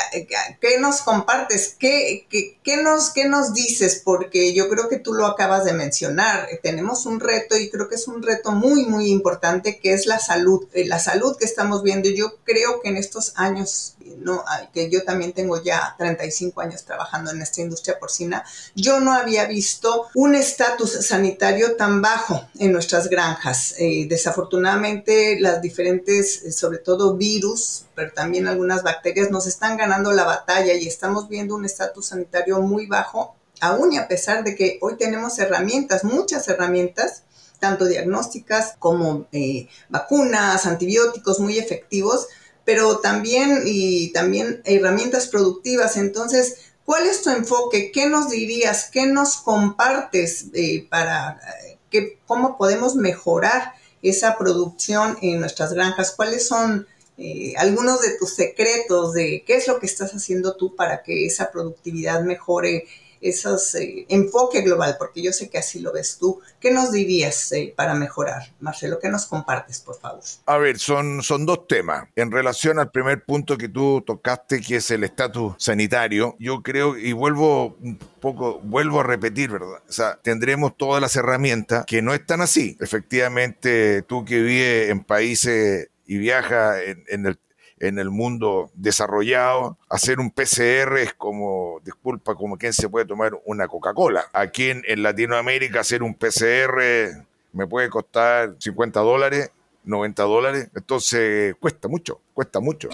¿qué 0.61 0.79
nos 0.79 1.01
compartes? 1.01 1.77
¿Qué, 1.79 2.27
qué, 2.63 2.77
nos, 2.83 3.11
¿Qué 3.11 3.27
nos 3.27 3.55
dices? 3.55 4.03
Porque 4.05 4.53
yo 4.53 4.69
creo 4.69 4.89
que 4.89 4.99
tú 4.99 5.15
lo 5.15 5.27
acabas 5.27 5.65
de 5.65 5.73
mencionar. 5.73 6.47
Tenemos 6.63 7.07
un 7.07 7.21
reto 7.21 7.57
y 7.57 7.71
creo 7.71 7.89
que 7.89 7.95
es 7.95 8.07
un 8.07 8.23
reto 8.23 8.53
muy, 8.53 8.85
muy 8.85 9.09
importante 9.11 9.79
que 9.79 9.95
es 9.95 10.07
la 10.07 10.19
salud. 10.19 10.69
Eh, 10.75 10.87
la 10.87 10.99
salud 10.99 11.37
que 11.39 11.47
estamos 11.47 11.83
viendo. 11.83 12.11
Yo 12.11 12.37
creo 12.45 12.81
que 12.83 12.91
en 12.91 12.99
estos 12.99 13.33
años, 13.37 13.94
no, 14.19 14.45
que 14.73 14.91
yo 14.91 15.03
también 15.05 15.33
tengo 15.33 15.63
ya 15.63 15.95
35 15.99 16.61
años 16.61 16.85
trabajando 16.85 17.31
en 17.31 17.43
esta 17.43 17.61
industria 17.61 17.99
porcina, 17.99 18.45
yo 18.75 19.01
no 19.01 19.13
había 19.13 19.47
visto 19.47 20.09
un 20.15 20.35
estatus 20.35 20.93
sanitario 21.07 21.77
tan 21.77 22.03
bajo 22.03 22.47
en 22.59 22.73
nuestras 22.73 23.09
granjas. 23.09 23.75
Eh, 23.79 24.07
desafortunadamente, 24.09 25.39
las 25.41 25.61
diferentes, 25.61 26.57
sobre 26.57 26.79
todo 26.79 27.17
virus, 27.17 27.87
pero 27.95 28.13
también 28.13 28.47
algunas 28.47 28.83
bacterias, 28.83 29.31
nos 29.31 29.47
están 29.47 29.77
ganando 29.77 30.13
la 30.13 30.25
batalla 30.25 30.75
y 30.75 30.87
estamos 30.87 31.29
viendo 31.29 31.55
un 31.55 31.65
estatus 31.65 32.07
sanitario 32.07 32.61
muy 32.61 32.87
bajo, 32.87 33.37
aún 33.61 33.93
y 33.93 33.99
a 33.99 34.09
pesar 34.09 34.45
de 34.45 34.55
que 34.55 34.79
hoy 34.81 34.97
tenemos 34.97 35.39
herramientas, 35.39 36.05
muchas 36.05 36.49
herramientas, 36.49 37.23
tanto 37.61 37.87
diagnósticas 37.87 38.75
como 38.79 39.27
eh, 39.33 39.69
vacunas, 39.89 40.67
antibióticos 40.67 41.41
muy 41.41 41.59
efectivos, 41.59 42.27
pero 42.65 42.99
también 42.99 43.63
y 43.65 44.13
también 44.13 44.63
herramientas 44.65 45.29
productivas. 45.29 45.97
Entonces, 45.97 46.57
¿cuál 46.85 47.07
es 47.07 47.23
tu 47.23 47.31
enfoque? 47.31 47.93
¿Qué 47.93 48.09
nos 48.09 48.31
dirías? 48.31 48.91
¿Qué 48.91 49.07
nos 49.07 49.37
compartes 49.37 50.47
eh, 50.55 50.87
para 50.89 51.41
eh, 51.67 51.79
que, 51.91 52.19
cómo 52.27 52.57
podemos 52.57 52.95
mejorar 52.97 53.75
esa 54.03 54.37
producción 54.39 55.19
en 55.23 55.41
nuestras 55.41 55.73
granjas? 55.73 56.13
¿Cuáles 56.13 56.47
son 56.47 56.87
eh, 57.19 57.55
algunos 57.59 58.01
de 58.01 58.17
tus 58.19 58.35
secretos 58.35 59.13
de 59.13 59.45
qué 59.47 59.57
es 59.57 59.69
lo 59.69 59.79
que 59.79 59.87
estás 59.87 60.13
haciendo 60.13 60.57
tú 60.57 60.75
para 60.75 61.03
que 61.03 61.27
esa 61.27 61.51
productividad 61.51 62.23
mejore? 62.23 62.87
Esos 63.25 63.75
eh, 63.75 64.05
enfoque 64.11 64.61
global, 64.61 64.97
porque 64.99 65.23
yo 65.23 65.33
sé 65.33 65.49
que 65.49 65.59
así 65.59 65.81
lo 65.81 65.93
ves 65.93 66.19
tú. 66.19 66.41
¿Qué 66.61 66.71
nos 66.71 66.93
dirías 66.93 67.51
eh, 67.53 67.73
para 67.75 67.95
mejorar? 67.95 68.53
Marcelo, 68.61 68.99
¿qué 69.01 69.09
nos 69.09 69.25
compartes, 69.27 69.81
por 69.81 69.99
favor? 69.99 70.23
A 70.45 70.59
ver, 70.59 70.79
son, 70.79 71.23
son 71.23 71.47
dos 71.47 71.67
temas. 71.67 72.07
En 72.17 72.31
relación 72.31 72.79
al 72.79 72.91
primer 72.91 73.25
punto 73.25 73.57
que 73.57 73.69
tú 73.69 74.03
tocaste, 74.07 74.61
que 74.61 74.77
es 74.77 74.91
el 74.91 75.05
estatus 75.05 75.55
sanitario, 75.59 76.37
yo 76.39 76.63
creo, 76.63 76.99
y 76.99 77.13
vuelvo 77.13 77.77
un 77.81 77.99
poco, 78.21 78.61
vuelvo 78.61 79.01
a 79.01 79.05
repetir, 79.05 79.51
¿verdad? 79.51 79.83
O 79.89 79.93
sea, 79.93 80.19
tendremos 80.23 80.77
todas 80.77 81.01
las 81.01 81.17
herramientas 81.17 81.87
que 81.87 82.03
no 82.03 82.13
están 82.13 82.43
así. 82.43 82.77
Efectivamente, 82.81 84.03
tú 84.03 84.25
que 84.25 84.41
vives 84.41 84.91
en 84.91 85.03
países 85.03 85.89
y 86.07 86.19
viajas 86.19 86.83
en, 86.85 87.05
en, 87.09 87.27
el 87.27 87.39
en 87.81 87.99
el 87.99 88.11
mundo 88.11 88.71
desarrollado, 88.75 89.79
hacer 89.89 90.21
un 90.21 90.31
PCR 90.31 90.99
es 90.99 91.15
como, 91.15 91.81
disculpa, 91.85 92.35
como 92.35 92.57
quien 92.57 92.73
se 92.73 92.89
puede 92.89 93.07
tomar 93.07 93.33
una 93.45 93.69
Coca-Cola. 93.69 94.27
Aquí 94.33 94.71
en, 94.71 95.03
Latinoamérica 95.03 95.81
hacer 95.81 96.03
un 96.03 96.15
PCR 96.15 97.25
me 97.53 97.67
puede 97.67 97.89
costar 97.89 98.55
50 98.59 99.01
dólares, 99.01 99.51
90 99.85 100.23
dólares, 100.23 100.69
entonces 100.75 101.55
cuesta 101.61 101.89
mucho, 101.89 102.21
cuesta 102.33 102.61
mucho. 102.61 102.89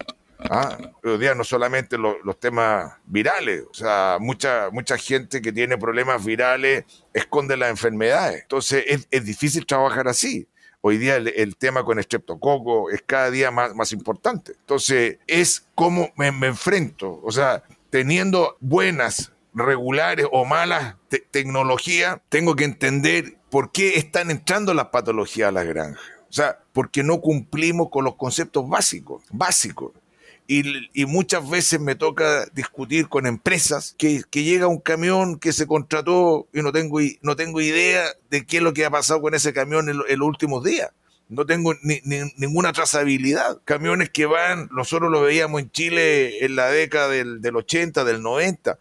¿Ah? 0.49 0.79
Hoy 1.05 1.19
día 1.19 1.35
no 1.35 1.45
solamente 1.45 1.99
los 1.99 2.41
temas 2.41 2.95
virales, 3.05 3.65
o 3.71 3.75
sea, 3.75 4.17
mucha, 4.19 4.71
mucha 4.73 4.97
gente 4.97 5.43
que 5.43 5.53
tiene 5.53 5.77
problemas 5.77 6.25
virales 6.25 6.85
esconde 7.13 7.59
las 7.59 7.71
enfermedades. 7.71 8.43
Entonces 8.43 8.85
es, 8.87 9.07
es 9.11 9.25
difícil 9.25 9.67
trabajar 9.67 10.09
así. 10.09 10.49
Hoy 10.83 10.97
día 10.97 11.17
el, 11.17 11.57
tema 11.57 11.85
con 11.85 11.99
estreptococo 11.99 12.91
es 12.91 13.03
cada 13.05 13.31
día 13.31 13.51
más, 13.51 13.75
más 13.75 13.93
importante. 13.93 14.53
Entonces, 14.53 15.19
es 15.27 15.67
cómo 15.75 16.11
me, 16.17 16.29
enfrento. 16.29 17.21
O 17.23 17.31
sea, 17.31 17.63
teniendo 17.91 18.57
buenas, 18.61 19.33
regulares 19.53 20.27
o 20.33 20.45
malas 20.45 20.97
tecnologías, 21.31 22.21
tengo 22.29 22.57
que 22.57 22.65
entender 22.65 23.37
por 23.51 23.73
qué 23.73 23.97
están 23.97 24.31
entrando 24.31 24.73
las 24.73 24.87
patologías 24.87 25.49
a 25.49 25.53
las 25.53 25.67
granjas. 25.67 26.03
O 26.31 26.33
sea, 26.33 26.59
porque 26.73 27.03
no 27.03 27.21
cumplimos 27.21 27.91
con 27.91 28.05
los 28.05 28.15
conceptos 28.15 28.69
básicos, 28.69 29.23
básicos 29.33 29.93
y, 30.53 31.07
muchas 31.07 31.49
veces 31.49 31.79
me 31.79 31.95
toca 31.95 32.45
discutir 32.53 33.09
con 33.09 33.27
empresas 33.27 33.95
que, 33.97 34.25
llega 34.33 34.67
un 34.67 34.81
camión 34.81 35.39
que 35.39 35.53
se 35.53 35.65
contrató 35.65 36.49
y 36.53 36.61
no 36.61 36.73
tengo, 36.73 36.99
no 37.23 37.37
tengo 37.37 37.61
idea 37.61 38.05
de 38.31 38.45
qué 38.45 38.57
es 38.57 38.63
lo 38.65 38.73
que 38.73 38.85
ha 38.85 38.91
pasado 38.91 39.21
con 39.21 39.33
ese 39.35 39.53
camión 39.53 39.89
en, 39.89 39.99
los 39.99 40.27
últimos 40.27 40.65
días. 40.65 40.91
No 41.29 41.47
tengo 41.47 41.75
ninguna 42.37 42.73
trazabilidad. 42.73 43.61
Camiones 43.65 44.11
que 44.11 44.27
van, 44.27 44.69
nosotros 44.73 45.13
lo 45.13 45.21
veíamos 45.21 45.63
en 45.63 45.71
Chile 45.71 46.45
en 46.45 46.57
la 46.57 46.69
década 46.69 47.09
del, 47.09 47.55
80, 47.55 48.03
del 48.03 48.21
90. 48.21 48.77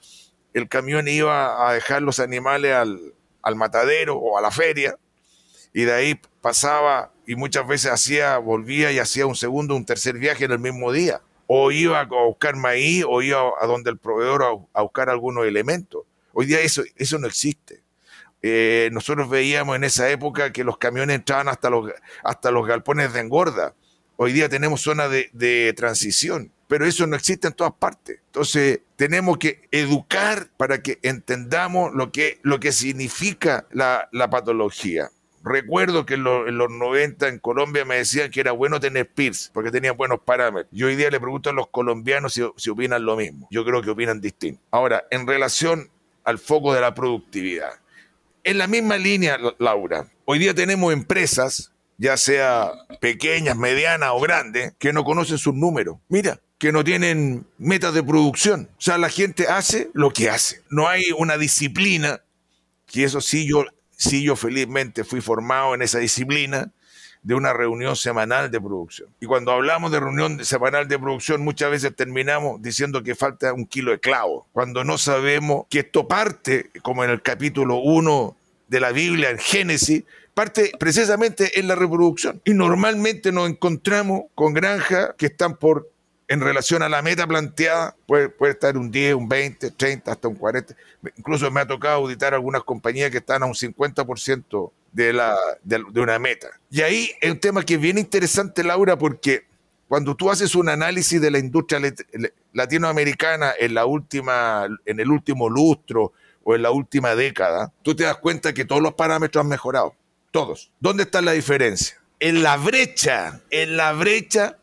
El 0.55 0.67
camión 0.67 1.07
iba 1.07 1.69
a 1.69 1.73
dejar 1.75 2.01
los 2.01 2.19
animales 2.19 2.73
al, 2.73 3.13
al 3.43 3.55
matadero 3.55 4.17
o 4.17 4.39
a 4.39 4.41
la 4.41 4.49
feria 4.49 4.97
y 5.71 5.83
de 5.83 5.93
ahí 5.93 6.19
pasaba 6.41 7.13
y 7.27 7.35
muchas 7.35 7.67
veces 7.67 7.91
hacía, 7.91 8.39
volvía 8.39 8.91
y 8.91 8.97
hacía 8.97 9.27
un 9.27 9.35
segundo, 9.35 9.75
un 9.75 9.85
tercer 9.85 10.17
viaje 10.17 10.45
en 10.45 10.51
el 10.53 10.59
mismo 10.59 10.91
día 10.91 11.21
o 11.51 11.71
iba 11.71 11.99
a 11.99 12.05
buscar 12.05 12.55
maíz 12.55 13.03
o 13.07 13.23
iba 13.23 13.41
a 13.59 13.65
donde 13.65 13.89
el 13.89 13.97
proveedor 13.97 14.67
a, 14.71 14.81
buscar 14.83 15.09
algunos 15.09 15.47
elementos. 15.47 16.03
Hoy 16.31 16.45
día 16.45 16.61
eso, 16.61 16.83
eso 16.95 17.17
no 17.17 17.25
existe. 17.25 17.81
Eh, 18.43 18.89
nosotros 18.93 19.27
veíamos 19.31 19.75
en 19.75 19.83
esa 19.83 20.07
época 20.11 20.53
que 20.53 20.63
los 20.63 20.77
camiones 20.77 21.15
entraban 21.15 21.47
hasta 21.47 21.71
los, 21.71 21.91
hasta 22.23 22.51
los 22.51 22.67
galpones 22.67 23.13
de 23.13 23.21
engorda. 23.21 23.73
Hoy 24.15 24.31
día 24.31 24.47
tenemos 24.47 24.81
zonas 24.81 25.09
de, 25.09 25.73
transición, 25.75 26.51
pero 26.67 26.85
eso 26.85 27.07
no 27.07 27.15
existe 27.15 27.47
en 27.47 27.53
todas 27.53 27.73
partes. 27.73 28.19
Entonces, 28.27 28.81
tenemos 28.95 29.39
que 29.39 29.67
educar 29.71 30.51
para 30.55 30.83
que 30.83 30.99
entendamos 31.01 31.95
lo 31.95 32.11
que, 32.11 32.39
lo 32.43 32.59
que 32.59 32.71
significa 32.71 33.65
la, 33.71 34.07
la 34.11 34.29
patología. 34.29 35.09
Recuerdo 35.43 36.05
que 36.05 36.15
en, 36.15 36.23
los 36.23 36.69
90 36.69 37.27
en 37.27 37.39
Colombia 37.39 37.85
me 37.85 37.95
decían 37.95 38.29
que 38.29 38.41
era 38.41 38.51
bueno 38.51 38.79
tener 38.79 39.09
PIRS 39.09 39.51
porque 39.53 39.71
tenían 39.71 39.95
buenos 39.95 40.19
parámetros. 40.19 40.69
Yo 40.71 40.87
hoy 40.87 40.95
día 40.95 41.09
le 41.09 41.19
pregunto 41.19 41.49
a 41.49 41.53
los 41.53 41.67
colombianos 41.67 42.33
si, 42.33 42.41
si 42.57 42.69
opinan 42.69 43.05
lo 43.05 43.15
mismo. 43.15 43.47
Yo 43.51 43.63
creo 43.63 43.81
que 43.81 43.89
opinan 43.89 44.19
distinto. 44.19 44.61
Ahora, 44.71 45.05
en 45.11 45.25
relación 45.25 45.89
al 46.23 46.37
foco 46.37 46.73
de 46.73 46.81
la 46.81 46.93
productividad. 46.93 47.71
En 48.43 48.57
la 48.57 48.67
misma 48.67 48.97
línea, 48.97 49.37
Laura, 49.57 50.07
hoy 50.25 50.39
día 50.39 50.53
tenemos 50.53 50.93
empresas, 50.93 51.71
ya 51.97 52.17
sea 52.17 52.71
pequeñas, 53.01 53.57
medianas 53.57 54.11
o 54.13 54.19
grandes, 54.19 54.73
que 54.79 54.93
no 54.93 55.03
conocen 55.03 55.37
sus 55.37 55.55
números. 55.55 55.97
Mira, 56.07 56.39
que 56.57 56.71
no 56.71 56.83
tienen 56.83 57.47
metas 57.57 57.93
de 57.93 58.03
producción. 58.03 58.69
O 58.77 58.81
sea, 58.81 58.97
la 58.97 59.09
gente 59.09 59.47
hace 59.47 59.89
lo 59.93 60.11
que 60.11 60.29
hace. 60.29 60.61
No 60.69 60.87
hay 60.87 61.03
una 61.17 61.37
disciplina, 61.37 62.21
que 62.85 63.03
eso 63.03 63.21
sí 63.21 63.47
yo 63.47 63.65
sí 63.99 64.23
yo 64.23 64.37
felizmente 64.37 65.03
fui 65.03 65.19
formado 65.19 65.75
en 65.75 65.81
esa 65.81 65.99
disciplina 65.99 66.71
de 67.21 67.35
una 67.35 67.51
reunión 67.51 67.97
semanal 67.97 68.49
de 68.49 68.61
producción. 68.61 69.09
Y 69.19 69.25
cuando 69.25 69.51
hablamos 69.51 69.91
de 69.91 69.99
reunión 69.99 70.43
semanal 70.45 70.87
de 70.87 70.97
producción, 70.97 71.43
muchas 71.43 71.69
veces 71.69 71.93
terminamos 71.93 72.61
diciendo 72.61 73.03
que 73.03 73.13
falta 73.13 73.51
un 73.51 73.65
kilo 73.65 73.91
de 73.91 73.99
clavo, 73.99 74.47
cuando 74.53 74.85
no 74.85 74.97
sabemos 74.97 75.65
que 75.69 75.79
esto 75.79 76.07
parte, 76.07 76.71
como 76.81 77.03
en 77.03 77.09
el 77.09 77.21
capítulo 77.21 77.79
1 77.79 78.37
de 78.69 78.79
la 78.79 78.93
Biblia, 78.93 79.31
en 79.31 79.37
Génesis, 79.37 80.05
parte 80.33 80.71
precisamente 80.79 81.59
en 81.59 81.67
la 81.67 81.75
reproducción. 81.75 82.41
Y 82.45 82.53
normalmente 82.53 83.33
nos 83.33 83.49
encontramos 83.49 84.23
con 84.33 84.53
granjas 84.53 85.09
que 85.17 85.25
están 85.25 85.57
por 85.57 85.91
en 86.29 86.41
relación 86.41 86.83
a 86.83 86.89
la 86.89 87.01
meta 87.01 87.25
planteada, 87.25 87.95
puede, 88.05 88.31
estar 88.51 88.77
un 88.77 88.91
10, 88.91 89.15
un 89.15 89.27
20, 89.27 89.71
30, 89.71 90.11
hasta 90.11 90.27
un 90.27 90.35
40. 90.35 90.75
Incluso 91.17 91.49
me 91.49 91.59
ha 91.59 91.67
tocado 91.67 91.95
auditar 91.95 92.35
algunas 92.35 92.63
compañías 92.63 93.09
que 93.09 93.17
están 93.17 93.41
a 93.41 93.47
un 93.47 93.55
50% 93.55 94.71
de, 94.91 95.11
la, 95.11 95.35
de, 95.63 95.83
de 95.91 96.01
una 96.01 96.19
meta. 96.19 96.47
Y 96.69 96.81
ahí 96.81 97.09
es 97.19 97.31
un 97.31 97.39
tema 97.39 97.63
que 97.63 97.73
es 97.73 97.81
bien 97.81 97.97
interesante, 97.97 98.63
Laura, 98.63 98.95
porque 98.95 99.47
cuando 99.87 100.15
tú 100.15 100.29
haces 100.29 100.53
un 100.53 100.69
análisis 100.69 101.19
de 101.19 101.31
la 101.31 101.39
industria 101.39 101.81
latinoamericana 102.53 103.51
en, 103.59 103.73
la 103.73 103.87
última, 103.87 104.67
en 104.85 104.99
el 104.99 105.09
último 105.09 105.49
lustro 105.49 106.13
o 106.43 106.53
en 106.53 106.61
la 106.61 106.69
última 106.69 107.15
década, 107.15 107.73
tú 107.81 107.95
te 107.95 108.03
das 108.03 108.17
cuenta 108.17 108.53
que 108.53 108.65
todos 108.65 108.83
los 108.83 108.93
parámetros 108.93 109.41
han 109.43 109.49
mejorado. 109.49 109.95
Todos. 110.29 110.71
¿Dónde 110.79 111.03
está 111.03 111.23
la 111.23 111.31
diferencia? 111.31 111.99
En 112.19 112.43
la 112.43 112.57
brecha, 112.57 113.41
en 113.49 113.77
la 113.77 113.93
brecha 113.93 114.57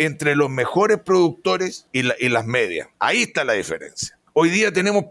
entre 0.00 0.34
los 0.34 0.48
mejores 0.48 0.98
productores 1.04 1.86
y, 1.92 2.02
las 2.02 2.46
medias. 2.46 2.88
Ahí 2.98 3.20
está 3.20 3.44
la 3.44 3.52
diferencia. 3.52 4.18
Hoy 4.32 4.48
día 4.48 4.72
tenemos 4.72 5.04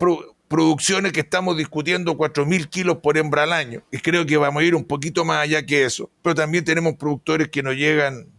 producciones 0.48 1.12
que 1.12 1.20
estamos 1.20 1.56
discutiendo 1.56 2.18
4.000 2.18 2.70
kilos 2.70 2.98
por 2.98 3.16
hembra 3.16 3.44
al 3.44 3.54
año, 3.54 3.84
y 3.92 4.00
creo 4.00 4.26
que 4.26 4.36
vamos 4.38 4.64
a 4.64 4.66
ir 4.66 4.74
un 4.74 4.84
poquito 4.84 5.24
más 5.24 5.44
allá 5.44 5.64
que 5.64 5.86
eso, 5.86 6.10
pero 6.24 6.34
también 6.34 6.66
tenemos 6.66 6.96
productores 6.96 7.50
que 7.50 7.62
no 7.62 7.72
llegan 7.72 8.30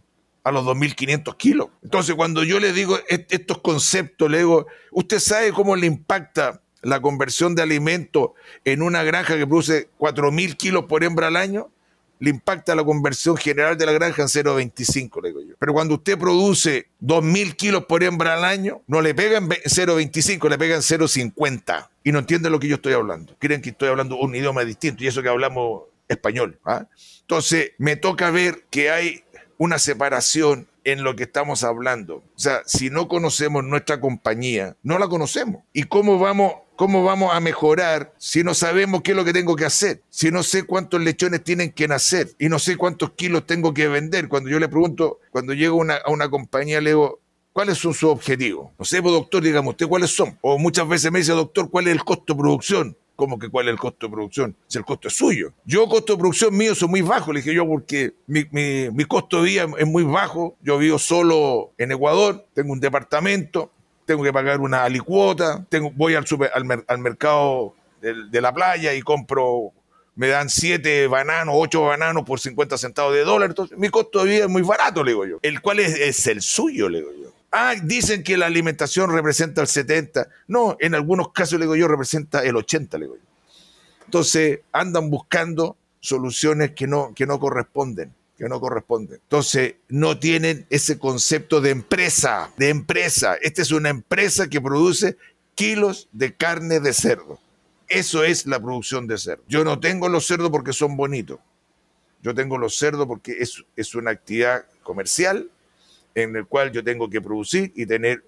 a 0.43 0.51
los 0.51 0.65
2.500 0.65 1.37
kilos. 1.37 1.69
Entonces, 1.83 2.15
cuando 2.15 2.43
yo 2.43 2.59
le 2.59 2.73
digo 2.73 2.99
estos 3.07 3.59
conceptos, 3.59 4.29
le 4.29 4.39
digo, 4.39 4.67
¿usted 4.91 5.19
sabe 5.19 5.53
cómo 5.53 5.77
le 5.77 5.87
impacta 5.87 6.61
la 6.81 6.99
conversión 6.99 7.55
de 7.55 7.61
alimentos 7.61 8.31
en 8.65 8.81
una 8.81 9.03
granja 9.03 9.37
que 9.37 9.47
produce 9.47 9.87
4.000 9.97 10.57
kilos 10.57 10.83
por 10.89 11.05
hembra 11.05 11.27
al 11.27 11.37
año? 11.37 11.71
Le 12.21 12.29
impacta 12.29 12.75
la 12.75 12.83
conversión 12.83 13.35
general 13.35 13.75
de 13.77 13.85
la 13.87 13.91
granja 13.93 14.21
en 14.21 14.27
0,25, 14.27 15.23
le 15.23 15.29
digo 15.29 15.41
yo. 15.41 15.55
Pero 15.57 15.73
cuando 15.73 15.95
usted 15.95 16.19
produce 16.19 16.87
2.000 17.01 17.55
kilos 17.55 17.85
por 17.85 18.03
hembra 18.03 18.35
al 18.35 18.45
año, 18.45 18.83
no 18.85 19.01
le 19.01 19.15
pegan 19.15 19.49
0,25, 19.49 20.47
le 20.47 20.57
pegan 20.59 20.81
0,50. 20.81 21.89
Y 22.03 22.11
no 22.11 22.19
entienden 22.19 22.51
lo 22.51 22.59
que 22.59 22.67
yo 22.67 22.75
estoy 22.75 22.93
hablando. 22.93 23.35
Creen 23.39 23.63
que 23.63 23.71
estoy 23.71 23.89
hablando 23.89 24.17
un 24.17 24.35
idioma 24.35 24.63
distinto 24.63 25.03
y 25.03 25.07
eso 25.07 25.23
que 25.23 25.29
hablamos 25.29 25.85
español. 26.07 26.59
¿ah? 26.63 26.85
Entonces, 27.21 27.71
me 27.79 27.95
toca 27.95 28.29
ver 28.29 28.65
que 28.69 28.91
hay 28.91 29.23
una 29.57 29.79
separación 29.79 30.67
en 30.83 31.03
lo 31.03 31.15
que 31.15 31.23
estamos 31.23 31.63
hablando. 31.63 32.17
O 32.17 32.39
sea, 32.39 32.61
si 32.67 32.91
no 32.91 33.07
conocemos 33.07 33.63
nuestra 33.63 33.99
compañía, 33.99 34.75
no 34.83 34.99
la 34.99 35.07
conocemos. 35.07 35.63
¿Y 35.73 35.83
cómo 35.85 36.19
vamos 36.19 36.53
¿Cómo 36.81 37.03
vamos 37.03 37.31
a 37.31 37.39
mejorar 37.39 38.11
si 38.17 38.43
no 38.43 38.55
sabemos 38.55 39.03
qué 39.03 39.11
es 39.11 39.15
lo 39.15 39.23
que 39.23 39.33
tengo 39.33 39.55
que 39.55 39.65
hacer? 39.65 40.01
Si 40.09 40.31
no 40.31 40.41
sé 40.41 40.63
cuántos 40.63 40.99
lechones 40.99 41.43
tienen 41.43 41.71
que 41.71 41.87
nacer 41.87 42.31
y 42.39 42.49
no 42.49 42.57
sé 42.57 42.75
cuántos 42.75 43.11
kilos 43.11 43.45
tengo 43.45 43.71
que 43.71 43.87
vender. 43.87 44.27
Cuando 44.27 44.49
yo 44.49 44.59
le 44.59 44.67
pregunto, 44.67 45.19
cuando 45.29 45.53
llego 45.53 45.83
a 45.83 46.09
una 46.09 46.29
compañía, 46.31 46.81
le 46.81 46.89
digo, 46.89 47.19
¿cuáles 47.53 47.77
son 47.77 47.93
sus 47.93 48.09
objetivos? 48.09 48.71
No 48.79 48.83
sé, 48.83 48.99
pues, 48.99 49.13
doctor, 49.13 49.43
digamos, 49.43 49.73
¿usted 49.73 49.87
cuáles 49.87 50.09
son? 50.09 50.39
O 50.41 50.57
muchas 50.57 50.87
veces 50.87 51.11
me 51.11 51.19
dice, 51.19 51.33
doctor, 51.33 51.69
¿cuál 51.69 51.85
es 51.85 51.93
el 51.93 52.03
costo 52.03 52.33
de 52.33 52.39
producción? 52.39 52.97
¿Cómo 53.15 53.37
que 53.37 53.49
cuál 53.49 53.67
es 53.67 53.73
el 53.73 53.79
costo 53.79 54.07
de 54.07 54.13
producción? 54.13 54.55
Si 54.65 54.79
el 54.79 54.83
costo 54.83 55.07
es 55.07 55.15
suyo. 55.15 55.53
Yo, 55.63 55.87
costo 55.87 56.13
de 56.13 56.17
producción 56.17 56.57
mío, 56.57 56.73
son 56.73 56.89
muy 56.89 57.03
bajo, 57.03 57.31
le 57.31 57.41
dije 57.41 57.53
yo, 57.53 57.67
porque 57.67 58.15
mi, 58.25 58.45
mi 58.51 59.05
costo 59.05 59.43
de 59.43 59.49
vida 59.49 59.67
es 59.77 59.85
muy 59.85 60.01
bajo. 60.01 60.57
Yo 60.63 60.79
vivo 60.79 60.97
solo 60.97 61.73
en 61.77 61.91
Ecuador, 61.91 62.47
tengo 62.55 62.73
un 62.73 62.79
departamento, 62.79 63.71
tengo 64.05 64.23
que 64.23 64.33
pagar 64.33 64.59
una 64.59 64.83
alicuota, 64.83 65.65
tengo, 65.69 65.91
voy 65.91 66.15
al, 66.15 66.25
al, 66.87 66.99
mercado 66.99 67.75
de, 68.01 68.41
la 68.41 68.53
playa 68.53 68.93
y 68.93 69.01
compro, 69.01 69.71
me 70.15 70.27
dan 70.27 70.49
siete 70.49 71.07
bananos, 71.07 71.55
ocho 71.57 71.83
bananos 71.83 72.23
por 72.23 72.39
50 72.39 72.77
centavos 72.77 73.13
de 73.13 73.23
dólar. 73.23 73.49
Entonces, 73.49 73.77
mi 73.77 73.89
costo 73.89 74.23
de 74.23 74.31
vida 74.31 74.43
es 74.45 74.49
muy 74.49 74.61
barato, 74.61 75.03
le 75.03 75.11
digo 75.11 75.25
yo. 75.25 75.39
El 75.41 75.61
cual 75.61 75.79
es, 75.79 75.99
es 75.99 76.27
el 76.27 76.41
suyo, 76.41 76.89
le 76.89 76.99
digo 76.99 77.11
yo. 77.21 77.31
Ah, 77.51 77.75
dicen 77.81 78.23
que 78.23 78.37
la 78.37 78.45
alimentación 78.45 79.11
representa 79.11 79.61
el 79.61 79.67
70. 79.67 80.27
No, 80.47 80.77
en 80.79 80.95
algunos 80.95 81.31
casos, 81.31 81.59
le 81.59 81.65
digo 81.65 81.75
yo, 81.75 81.87
representa 81.87 82.43
el 82.43 82.55
80, 82.55 82.97
le 82.97 83.05
digo 83.05 83.17
yo. 83.17 83.23
Entonces, 84.05 84.61
andan 84.71 85.09
buscando 85.09 85.77
soluciones 85.99 86.71
que 86.71 86.87
no, 86.87 87.13
que 87.13 87.25
no 87.25 87.39
corresponden 87.39 88.13
que 88.41 88.49
no 88.49 88.59
corresponde. 88.59 89.17
Entonces, 89.17 89.75
no 89.87 90.17
tienen 90.17 90.65
ese 90.71 90.97
concepto 90.97 91.61
de 91.61 91.69
empresa, 91.69 92.51
de 92.57 92.69
empresa. 92.69 93.35
Esta 93.39 93.61
es 93.61 93.71
una 93.71 93.89
empresa 93.89 94.49
que 94.49 94.59
produce 94.59 95.15
kilos 95.53 96.09
de 96.11 96.33
carne 96.33 96.79
de 96.79 96.91
cerdo. 96.91 97.39
Eso 97.87 98.23
es 98.23 98.47
la 98.47 98.59
producción 98.59 99.05
de 99.05 99.19
cerdo. 99.19 99.43
Yo 99.47 99.63
no 99.63 99.79
tengo 99.79 100.09
los 100.09 100.25
cerdos 100.25 100.49
porque 100.49 100.73
son 100.73 100.97
bonitos. 100.97 101.37
Yo 102.23 102.33
tengo 102.33 102.57
los 102.57 102.75
cerdos 102.79 103.05
porque 103.05 103.33
es, 103.33 103.63
es 103.75 103.93
una 103.93 104.09
actividad 104.09 104.65
comercial 104.81 105.47
en 106.15 106.35
el 106.35 106.47
cual 106.47 106.71
yo 106.71 106.83
tengo 106.83 107.11
que 107.11 107.21
producir 107.21 107.71
y 107.75 107.85
tener 107.85 108.23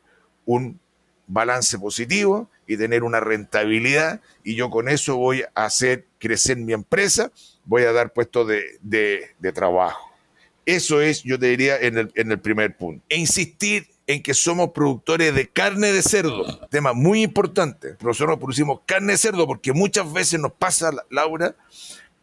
un 0.45 0.80
balance 1.28 1.78
positivo 1.80 2.50
y 2.68 2.78
tener 2.78 3.04
una 3.04 3.20
rentabilidad 3.20 4.22
y 4.44 4.56
yo 4.56 4.70
con 4.70 4.90
eso 4.90 5.18
voy 5.18 5.44
a 5.56 5.66
hacer 5.66 6.06
crecer 6.20 6.58
mi 6.58 6.74
empresa, 6.74 7.32
voy 7.66 7.84
a 7.84 7.92
dar 7.92 8.14
puestos 8.14 8.48
de, 8.48 9.30
trabajo. 9.54 10.12
Eso 10.66 11.02
es, 11.02 11.24
yo 11.24 11.38
te 11.38 11.48
diría, 11.48 11.78
en 11.78 11.98
el, 11.98 12.12
en 12.16 12.32
el 12.32 12.40
primer 12.40 12.78
punto. 12.78 13.04
E 13.10 13.18
insistir 13.18 13.88
en 14.08 14.22
que 14.22 14.34
somos 14.34 14.72
productores 14.72 15.34
de 15.36 15.48
carne 15.50 15.92
de 15.92 16.02
cerdo, 16.02 16.60
tema 16.70 16.94
muy 16.94 17.24
importante. 17.24 17.96
Nosotros 18.02 18.38
producimos 18.38 18.82
carne 18.86 19.14
de 19.14 19.18
cerdo 19.18 19.48
porque 19.48 19.74
muchas 19.74 20.12
veces 20.12 20.40
nos 20.40 20.54
pasa, 20.54 20.92
Laura, 21.10 21.56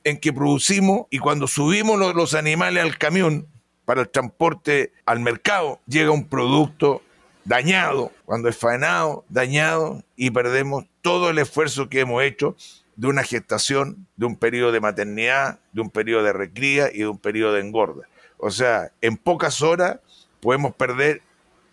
en 0.04 0.18
que 0.18 0.32
producimos 0.32 1.06
y 1.10 1.18
cuando 1.18 1.46
subimos 1.46 1.98
los, 1.98 2.14
los 2.14 2.34
animales 2.34 2.82
al 2.82 2.96
camión 2.98 3.46
para 3.84 4.02
el 4.02 4.08
transporte 4.08 4.92
al 5.04 5.20
mercado, 5.20 5.80
llega 5.86 6.10
un 6.10 6.28
producto 6.28 7.02
dañado, 7.44 8.12
cuando 8.24 8.48
es 8.48 8.56
faenado, 8.56 9.24
dañado 9.28 10.02
y 10.16 10.30
perdemos 10.30 10.84
todo 11.00 11.30
el 11.30 11.38
esfuerzo 11.38 11.88
que 11.88 12.00
hemos 12.00 12.22
hecho 12.22 12.56
de 12.96 13.06
una 13.06 13.22
gestación, 13.22 14.06
de 14.16 14.26
un 14.26 14.36
periodo 14.36 14.72
de 14.72 14.80
maternidad, 14.80 15.58
de 15.72 15.80
un 15.80 15.90
periodo 15.90 16.22
de 16.22 16.32
recría 16.32 16.90
y 16.92 16.98
de 16.98 17.08
un 17.08 17.18
periodo 17.18 17.54
de 17.54 17.60
engorda. 17.60 18.06
O 18.36 18.50
sea, 18.50 18.92
en 19.00 19.16
pocas 19.16 19.62
horas 19.62 20.00
podemos 20.40 20.74
perder 20.74 21.22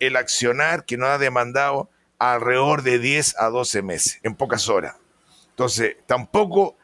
el 0.00 0.16
accionar 0.16 0.84
que 0.84 0.96
nos 0.96 1.08
ha 1.08 1.18
demandado 1.18 1.88
alrededor 2.18 2.82
de 2.82 2.98
10 2.98 3.36
a 3.38 3.48
12 3.48 3.82
meses, 3.82 4.20
en 4.22 4.34
pocas 4.34 4.68
horas. 4.68 4.96
Entonces, 5.50 5.96
tampoco, 6.06 6.76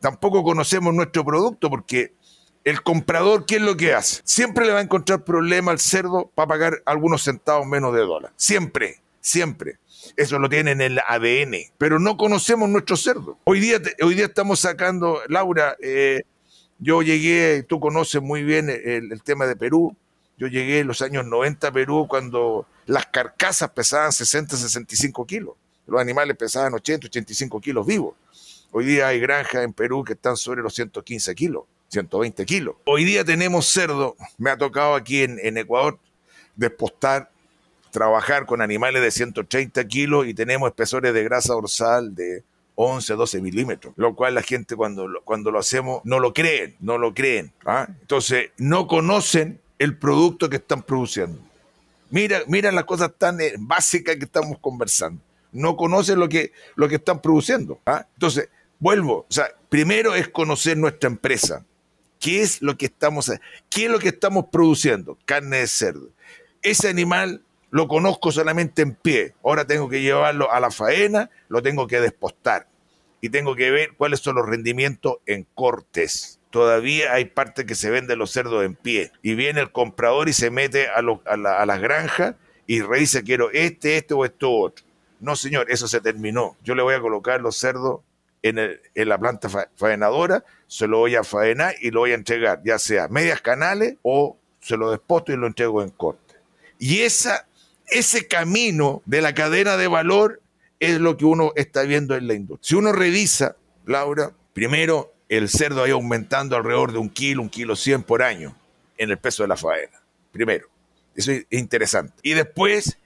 tampoco 0.00 0.42
conocemos 0.42 0.94
nuestro 0.94 1.24
producto 1.24 1.68
porque 1.68 2.12
el 2.64 2.82
comprador, 2.82 3.46
¿qué 3.46 3.56
es 3.56 3.62
lo 3.62 3.76
que 3.76 3.94
hace? 3.94 4.20
Siempre 4.24 4.66
le 4.66 4.72
va 4.72 4.80
a 4.80 4.82
encontrar 4.82 5.24
problema 5.24 5.72
al 5.72 5.78
cerdo 5.78 6.30
para 6.34 6.48
pagar 6.48 6.82
algunos 6.84 7.22
centavos 7.22 7.66
menos 7.66 7.94
de 7.94 8.00
dólar. 8.00 8.32
Siempre, 8.36 9.00
siempre. 9.20 9.78
Eso 10.16 10.38
lo 10.38 10.48
tiene 10.48 10.72
en 10.72 10.80
el 10.80 10.98
ADN. 10.98 11.72
Pero 11.78 11.98
no 11.98 12.16
conocemos 12.16 12.68
nuestro 12.68 12.96
cerdo. 12.96 13.38
Hoy 13.44 13.60
día, 13.60 13.80
hoy 14.02 14.14
día 14.14 14.26
estamos 14.26 14.60
sacando, 14.60 15.20
Laura, 15.28 15.76
eh, 15.80 16.22
yo 16.78 17.02
llegué, 17.02 17.62
tú 17.62 17.80
conoces 17.80 18.20
muy 18.20 18.42
bien 18.42 18.68
el, 18.70 19.12
el, 19.12 19.22
tema 19.22 19.46
de 19.46 19.56
Perú. 19.56 19.96
Yo 20.38 20.46
llegué 20.46 20.80
en 20.80 20.86
los 20.86 21.02
años 21.02 21.26
90 21.26 21.68
a 21.68 21.72
Perú 21.72 22.06
cuando 22.08 22.66
las 22.86 23.06
carcasas 23.06 23.70
pesaban 23.70 24.12
60, 24.12 24.56
65 24.56 25.26
kilos. 25.26 25.54
Los 25.86 26.00
animales 26.00 26.36
pesaban 26.36 26.72
80, 26.74 27.06
85 27.08 27.60
kilos 27.60 27.86
vivos. 27.86 28.14
Hoy 28.72 28.84
día 28.84 29.08
hay 29.08 29.20
granjas 29.20 29.64
en 29.64 29.72
Perú 29.72 30.04
que 30.04 30.12
están 30.12 30.36
sobre 30.36 30.62
los 30.62 30.74
115 30.74 31.34
kilos. 31.34 31.64
120 31.90 32.46
kilos. 32.46 32.76
Hoy 32.84 33.04
día 33.04 33.24
tenemos 33.24 33.66
cerdo, 33.66 34.16
me 34.38 34.50
ha 34.50 34.56
tocado 34.56 34.94
aquí 34.94 35.22
en, 35.22 35.56
Ecuador 35.58 35.98
despostar, 36.54 37.30
trabajar 37.90 38.46
con 38.46 38.62
animales 38.62 39.02
de 39.02 39.10
130 39.10 39.84
kilos 39.88 40.26
y 40.26 40.34
tenemos 40.34 40.68
espesores 40.68 41.12
de 41.12 41.24
grasa 41.24 41.54
dorsal 41.54 42.14
de 42.14 42.44
11, 42.76 43.14
12 43.14 43.40
milímetros, 43.40 43.92
lo 43.96 44.14
cual 44.14 44.34
la 44.34 44.42
gente 44.42 44.76
cuando, 44.76 45.08
cuando 45.24 45.50
lo 45.50 45.58
hacemos 45.58 46.00
no 46.04 46.20
lo 46.20 46.32
creen, 46.32 46.76
no 46.80 46.96
lo 46.96 47.12
creen. 47.12 47.52
¿ah? 47.66 47.88
Entonces, 48.00 48.50
no 48.56 48.86
conocen 48.86 49.60
el 49.78 49.96
producto 49.96 50.48
que 50.48 50.56
están 50.56 50.82
produciendo. 50.82 51.40
Mira, 52.10 52.40
mira 52.46 52.70
las 52.70 52.84
cosas 52.84 53.10
tan 53.18 53.40
eh, 53.40 53.54
básicas 53.58 54.16
que 54.16 54.24
estamos 54.24 54.58
conversando. 54.60 55.20
No 55.52 55.76
conocen 55.76 56.20
lo 56.20 56.28
que, 56.28 56.52
lo 56.76 56.88
que 56.88 56.96
están 56.96 57.20
produciendo. 57.20 57.80
¿ah? 57.84 58.06
Entonces, 58.14 58.48
vuelvo, 58.78 59.26
o 59.28 59.32
sea, 59.32 59.48
primero 59.68 60.14
es 60.14 60.28
conocer 60.28 60.76
nuestra 60.76 61.08
empresa. 61.08 61.64
¿Qué 62.20 62.42
es 62.42 62.60
lo 62.60 62.76
que 62.76 62.86
estamos, 62.86 63.32
qué 63.70 63.86
es 63.86 63.90
lo 63.90 63.98
que 63.98 64.08
estamos 64.08 64.46
produciendo? 64.52 65.18
Carne 65.24 65.56
de 65.58 65.66
cerdo. 65.66 66.10
Ese 66.62 66.88
animal 66.88 67.42
lo 67.70 67.88
conozco 67.88 68.30
solamente 68.30 68.82
en 68.82 68.94
pie. 68.94 69.34
Ahora 69.42 69.66
tengo 69.66 69.88
que 69.88 70.02
llevarlo 70.02 70.52
a 70.52 70.60
la 70.60 70.70
faena, 70.70 71.30
lo 71.48 71.62
tengo 71.62 71.86
que 71.86 72.00
despostar 72.00 72.68
y 73.22 73.30
tengo 73.30 73.56
que 73.56 73.70
ver 73.70 73.94
cuáles 73.96 74.20
son 74.20 74.36
los 74.36 74.46
rendimientos 74.46 75.16
en 75.26 75.46
cortes. 75.54 76.38
Todavía 76.50 77.14
hay 77.14 77.24
parte 77.26 77.64
que 77.64 77.74
se 77.74 77.90
vende 77.90 78.16
los 78.16 78.30
cerdos 78.30 78.64
en 78.64 78.74
pie 78.74 79.12
y 79.22 79.34
viene 79.34 79.60
el 79.60 79.72
comprador 79.72 80.28
y 80.28 80.34
se 80.34 80.50
mete 80.50 80.88
a, 80.88 80.98
a 80.98 81.66
las 81.66 81.80
granjas 81.80 82.34
y 82.66 82.82
revisa 82.82 83.22
quiero 83.22 83.50
este, 83.50 83.96
este 83.96 84.14
o 84.14 84.26
esto 84.26 84.52
otro. 84.52 84.84
No, 85.20 85.36
señor, 85.36 85.70
eso 85.70 85.88
se 85.88 86.00
terminó. 86.00 86.56
Yo 86.64 86.74
le 86.74 86.82
voy 86.82 86.94
a 86.94 87.00
colocar 87.00 87.40
los 87.40 87.56
cerdos 87.56 88.00
en, 88.42 88.58
en 88.58 89.08
la 89.08 89.18
planta 89.18 89.48
faenadora, 89.76 90.44
se 90.66 90.86
lo 90.86 90.98
voy 90.98 91.16
a 91.16 91.24
faenar 91.24 91.74
y 91.80 91.90
lo 91.90 92.00
voy 92.00 92.12
a 92.12 92.14
entregar, 92.14 92.62
ya 92.64 92.78
sea 92.78 93.08
medias 93.08 93.40
canales 93.40 93.96
o 94.02 94.38
se 94.60 94.76
lo 94.76 94.90
despoto 94.90 95.32
y 95.32 95.36
lo 95.36 95.46
entrego 95.46 95.82
en 95.82 95.90
corte. 95.90 96.34
Y 96.78 97.00
esa, 97.00 97.46
ese 97.88 98.26
camino 98.26 99.02
de 99.04 99.20
la 99.20 99.34
cadena 99.34 99.76
de 99.76 99.88
valor 99.88 100.40
es 100.78 100.98
lo 100.98 101.16
que 101.16 101.24
uno 101.24 101.52
está 101.56 101.82
viendo 101.82 102.16
en 102.16 102.26
la 102.26 102.34
industria. 102.34 102.68
Si 102.68 102.74
uno 102.74 102.92
revisa, 102.92 103.56
Laura, 103.84 104.32
primero 104.52 105.12
el 105.28 105.48
cerdo 105.48 105.84
ha 105.84 105.90
aumentando 105.90 106.56
alrededor 106.56 106.92
de 106.92 106.98
un 106.98 107.10
kilo, 107.10 107.42
un 107.42 107.50
kilo 107.50 107.76
cien 107.76 108.02
por 108.02 108.22
año 108.22 108.56
en 108.98 109.10
el 109.10 109.18
peso 109.18 109.42
de 109.42 109.48
la 109.48 109.56
faena. 109.56 110.02
Primero. 110.32 110.68
Eso 111.14 111.32
es 111.32 111.46
interesante. 111.50 112.14
Y 112.22 112.34
después, 112.34 112.98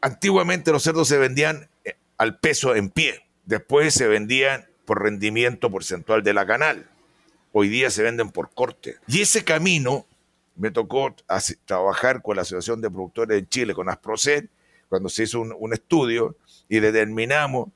antiguamente 0.00 0.72
los 0.72 0.82
cerdos 0.82 1.08
se 1.08 1.18
vendían 1.18 1.68
eh, 1.84 1.96
al 2.16 2.38
peso 2.38 2.74
en 2.74 2.88
pie. 2.90 3.24
Después 3.52 3.92
se 3.92 4.08
vendían 4.08 4.64
por 4.86 5.02
rendimiento 5.02 5.70
porcentual 5.70 6.22
de 6.22 6.32
la 6.32 6.46
canal. 6.46 6.88
Hoy 7.52 7.68
día 7.68 7.90
se 7.90 8.02
venden 8.02 8.30
por 8.30 8.48
corte. 8.54 8.96
Y 9.06 9.20
ese 9.20 9.44
camino 9.44 10.06
me 10.56 10.70
tocó 10.70 11.14
trabajar 11.66 12.22
con 12.22 12.36
la 12.36 12.42
Asociación 12.42 12.80
de 12.80 12.88
Productores 12.88 13.36
de 13.36 13.46
Chile, 13.46 13.74
con 13.74 13.90
Asproced, 13.90 14.46
cuando 14.88 15.10
se 15.10 15.24
hizo 15.24 15.42
un, 15.42 15.72
estudio 15.74 16.34
y 16.70 16.80
determinamos 16.80 17.68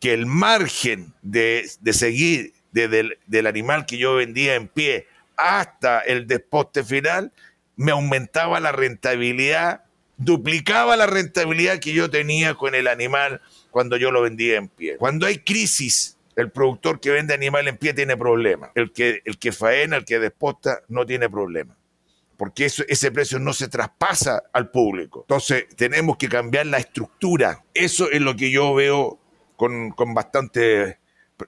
que 0.00 0.12
el 0.12 0.26
margen 0.26 1.14
de, 1.22 1.66
seguir 1.92 2.52
desde 2.72 3.18
del 3.24 3.46
animal 3.46 3.86
que 3.86 3.96
yo 3.96 4.16
vendía 4.16 4.54
en 4.54 4.68
pie 4.68 5.06
hasta 5.38 6.00
el 6.00 6.26
desposte 6.26 6.84
final 6.84 7.32
me 7.76 7.92
aumentaba 7.92 8.60
la 8.60 8.72
rentabilidad, 8.72 9.84
duplicaba 10.18 10.94
la 10.94 11.06
rentabilidad 11.06 11.78
que 11.78 11.94
yo 11.94 12.10
tenía 12.10 12.54
con 12.54 12.74
el 12.74 12.86
animal 12.86 13.40
cuando 13.72 13.96
yo 13.96 14.12
lo 14.12 14.22
vendía 14.22 14.56
en 14.58 14.68
pie. 14.68 14.96
Cuando 14.98 15.26
hay 15.26 15.38
crisis, 15.38 16.18
el 16.36 16.52
productor 16.52 17.00
que 17.00 17.10
vende 17.10 17.34
animal 17.34 17.66
en 17.66 17.76
pie 17.76 17.94
tiene 17.94 18.16
problemas. 18.16 18.70
El 18.74 18.92
que, 18.92 19.22
el 19.24 19.38
que 19.38 19.50
faena, 19.50 19.96
el 19.96 20.04
que 20.04 20.20
despota, 20.20 20.82
no 20.88 21.04
tiene 21.04 21.28
problema. 21.28 21.76
Porque 22.36 22.66
ese 22.66 23.10
precio 23.10 23.38
no 23.38 23.52
se 23.52 23.68
traspasa 23.68 24.42
al 24.52 24.70
público. 24.70 25.20
Entonces, 25.22 25.66
tenemos 25.76 26.16
que 26.16 26.28
cambiar 26.28 26.66
la 26.66 26.78
estructura. 26.78 27.64
Eso 27.74 28.10
es 28.10 28.20
lo 28.20 28.36
que 28.36 28.50
yo 28.50 28.74
veo 28.74 29.18
con, 29.56 29.94
bastante 30.14 30.98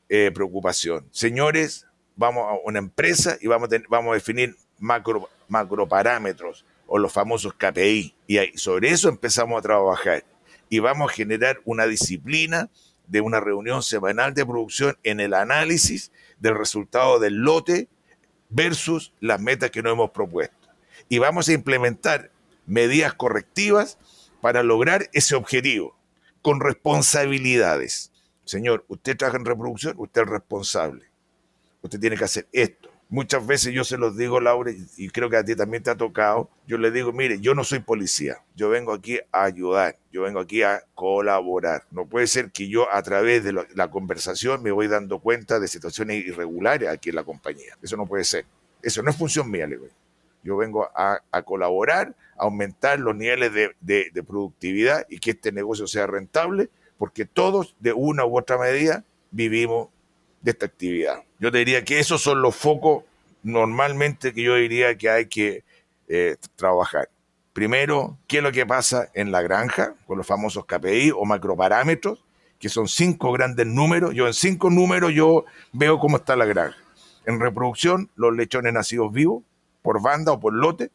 eh, 0.08 0.30
preocupación. 0.32 1.06
Señores, 1.10 1.86
vamos 2.16 2.44
a 2.48 2.54
una 2.64 2.78
empresa 2.78 3.36
y 3.40 3.48
vamos 3.48 3.70
a, 3.72 3.76
vamos 3.88 4.12
a 4.12 4.14
definir 4.14 4.56
macro, 4.78 5.28
macroparámetros 5.48 6.64
o 6.86 6.98
los 6.98 7.12
famosos 7.12 7.54
KPI. 7.54 8.14
Y 8.26 8.38
sobre 8.56 8.90
eso 8.90 9.08
empezamos 9.08 9.58
a 9.58 9.62
trabajar. 9.62 10.24
Y 10.68 10.78
vamos 10.78 11.10
a 11.10 11.14
generar 11.14 11.60
una 11.64 11.86
disciplina 11.86 12.70
de 13.06 13.20
una 13.20 13.40
reunión 13.40 13.82
semanal 13.82 14.34
de 14.34 14.46
producción 14.46 14.96
en 15.02 15.20
el 15.20 15.34
análisis 15.34 16.10
del 16.38 16.56
resultado 16.56 17.18
del 17.18 17.34
lote 17.34 17.88
versus 18.48 19.12
las 19.20 19.40
metas 19.40 19.70
que 19.70 19.82
nos 19.82 19.92
hemos 19.92 20.10
propuesto. 20.10 20.68
Y 21.08 21.18
vamos 21.18 21.48
a 21.48 21.52
implementar 21.52 22.30
medidas 22.66 23.14
correctivas 23.14 23.98
para 24.40 24.62
lograr 24.62 25.08
ese 25.12 25.34
objetivo, 25.34 25.96
con 26.42 26.60
responsabilidades. 26.60 28.10
Señor, 28.44 28.84
usted 28.88 29.16
trabaja 29.16 29.38
en 29.38 29.44
reproducción, 29.44 29.94
usted 29.98 30.22
es 30.22 30.28
responsable. 30.28 31.04
Usted 31.82 32.00
tiene 32.00 32.16
que 32.16 32.24
hacer 32.24 32.48
esto 32.52 32.93
Muchas 33.14 33.46
veces 33.46 33.72
yo 33.72 33.84
se 33.84 33.96
los 33.96 34.16
digo, 34.16 34.40
Laura, 34.40 34.72
y 34.96 35.08
creo 35.08 35.30
que 35.30 35.36
a 35.36 35.44
ti 35.44 35.54
también 35.54 35.84
te 35.84 35.90
ha 35.90 35.94
tocado, 35.94 36.50
yo 36.66 36.78
le 36.78 36.90
digo, 36.90 37.12
mire, 37.12 37.38
yo 37.38 37.54
no 37.54 37.62
soy 37.62 37.78
policía, 37.78 38.38
yo 38.56 38.70
vengo 38.70 38.92
aquí 38.92 39.20
a 39.30 39.44
ayudar, 39.44 39.96
yo 40.10 40.22
vengo 40.22 40.40
aquí 40.40 40.64
a 40.64 40.82
colaborar. 40.96 41.84
No 41.92 42.06
puede 42.06 42.26
ser 42.26 42.50
que 42.50 42.68
yo 42.68 42.92
a 42.92 43.00
través 43.04 43.44
de 43.44 43.52
la 43.52 43.88
conversación 43.92 44.64
me 44.64 44.72
voy 44.72 44.88
dando 44.88 45.20
cuenta 45.20 45.60
de 45.60 45.68
situaciones 45.68 46.26
irregulares 46.26 46.88
aquí 46.88 47.10
en 47.10 47.14
la 47.14 47.22
compañía. 47.22 47.78
Eso 47.80 47.96
no 47.96 48.04
puede 48.04 48.24
ser. 48.24 48.46
Eso 48.82 49.00
no 49.00 49.10
es 49.10 49.16
función 49.16 49.48
mía, 49.48 49.68
le 49.68 49.76
digo. 49.76 49.86
Yo 50.42 50.56
vengo 50.56 50.90
a, 50.92 51.20
colaborar, 51.44 52.16
a 52.36 52.42
aumentar 52.42 52.98
los 52.98 53.14
niveles 53.14 53.52
de, 53.54 54.10
de 54.12 54.22
productividad 54.24 55.06
y 55.08 55.20
que 55.20 55.30
este 55.30 55.52
negocio 55.52 55.86
sea 55.86 56.08
rentable, 56.08 56.68
porque 56.98 57.26
todos, 57.26 57.76
de 57.78 57.92
una 57.92 58.26
u 58.26 58.36
otra 58.36 58.58
medida, 58.58 59.04
vivimos 59.30 59.90
de 60.44 60.50
esta 60.50 60.66
actividad. 60.66 61.22
Yo 61.40 61.50
te 61.50 61.58
diría 61.58 61.84
que 61.84 61.98
esos 61.98 62.22
son 62.22 62.42
los 62.42 62.54
focos 62.54 63.04
normalmente 63.42 64.34
que 64.34 64.42
yo 64.42 64.54
diría 64.56 64.96
que 64.96 65.08
hay 65.08 65.26
que 65.26 65.64
eh, 66.06 66.36
trabajar. 66.54 67.08
Primero, 67.54 68.18
¿qué 68.26 68.38
es 68.38 68.42
lo 68.42 68.52
que 68.52 68.66
pasa 68.66 69.08
en 69.14 69.32
la 69.32 69.40
granja 69.40 69.94
con 70.06 70.18
los 70.18 70.26
famosos 70.26 70.66
KPI 70.66 71.12
o 71.12 71.24
macroparámetros? 71.24 72.24
Que 72.58 72.68
son 72.68 72.88
cinco 72.88 73.32
grandes 73.32 73.66
números. 73.66 74.14
Yo 74.14 74.26
en 74.26 74.34
cinco 74.34 74.68
números 74.68 75.12
yo 75.14 75.46
veo 75.72 75.98
cómo 75.98 76.18
está 76.18 76.36
la 76.36 76.44
granja. 76.44 76.76
En 77.24 77.40
reproducción, 77.40 78.10
los 78.14 78.34
lechones 78.34 78.72
nacidos 78.74 79.12
vivos, 79.12 79.44
por 79.80 80.02
banda 80.02 80.32
o 80.32 80.40
por 80.40 80.52
lote. 80.52 80.90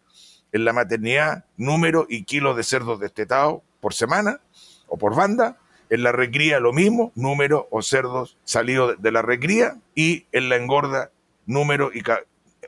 En 0.51 0.63
la 0.63 0.73
maternidad, 0.73 1.45
número 1.57 2.05
y 2.07 2.23
kilos 2.23 2.55
de 2.55 2.63
cerdos 2.63 2.99
destetados 2.99 3.61
por 3.79 3.95
semana 3.95 4.41
o 4.87 4.97
por 4.97 5.15
banda 5.15 5.57
en 5.89 6.03
la 6.03 6.11
recría 6.11 6.59
lo 6.59 6.71
mismo, 6.71 7.11
número 7.15 7.67
o 7.71 7.81
cerdos 7.81 8.37
salidos 8.43 9.01
de 9.01 9.11
la 9.11 9.21
recría. 9.21 9.77
Y 9.95 10.25
en 10.31 10.49
la 10.49 10.55
engorda, 10.55 11.11
número 11.45 11.91
y 11.93 12.03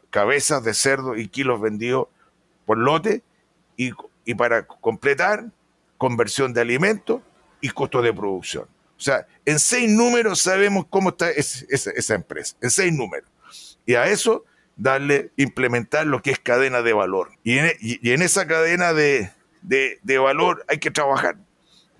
cabezas 0.09 0.63
de 0.63 0.73
cerdo 0.73 1.15
y 1.15 1.27
kilos 1.27 1.61
vendidos 1.61 2.07
por 2.65 2.77
lote. 2.77 3.21
Y, 3.77 3.93
para 4.35 4.65
completar, 4.65 5.45
conversión 5.97 6.53
de 6.53 6.61
alimentos 6.61 7.21
y 7.59 7.69
costo 7.69 8.01
de 8.01 8.13
producción. 8.13 8.65
O 8.97 9.03
sea, 9.03 9.27
en 9.45 9.59
seis 9.59 9.89
números 9.89 10.39
sabemos 10.39 10.85
cómo 10.89 11.09
está 11.09 11.31
esa 11.31 12.15
empresa, 12.15 12.55
en 12.61 12.69
seis 12.69 12.93
números. 12.93 13.29
Y 13.85 13.95
a 13.95 14.07
eso 14.07 14.45
darle, 14.77 15.31
implementar 15.37 16.05
lo 16.05 16.21
que 16.21 16.31
es 16.31 16.39
cadena 16.39 16.81
de 16.81 16.93
valor. 16.93 17.31
Y 17.43 17.57
en, 17.57 18.21
esa 18.21 18.45
cadena 18.47 18.93
de 18.93 19.31
valor 20.19 20.63
hay 20.67 20.77
que 20.77 20.91
trabajar 20.91 21.37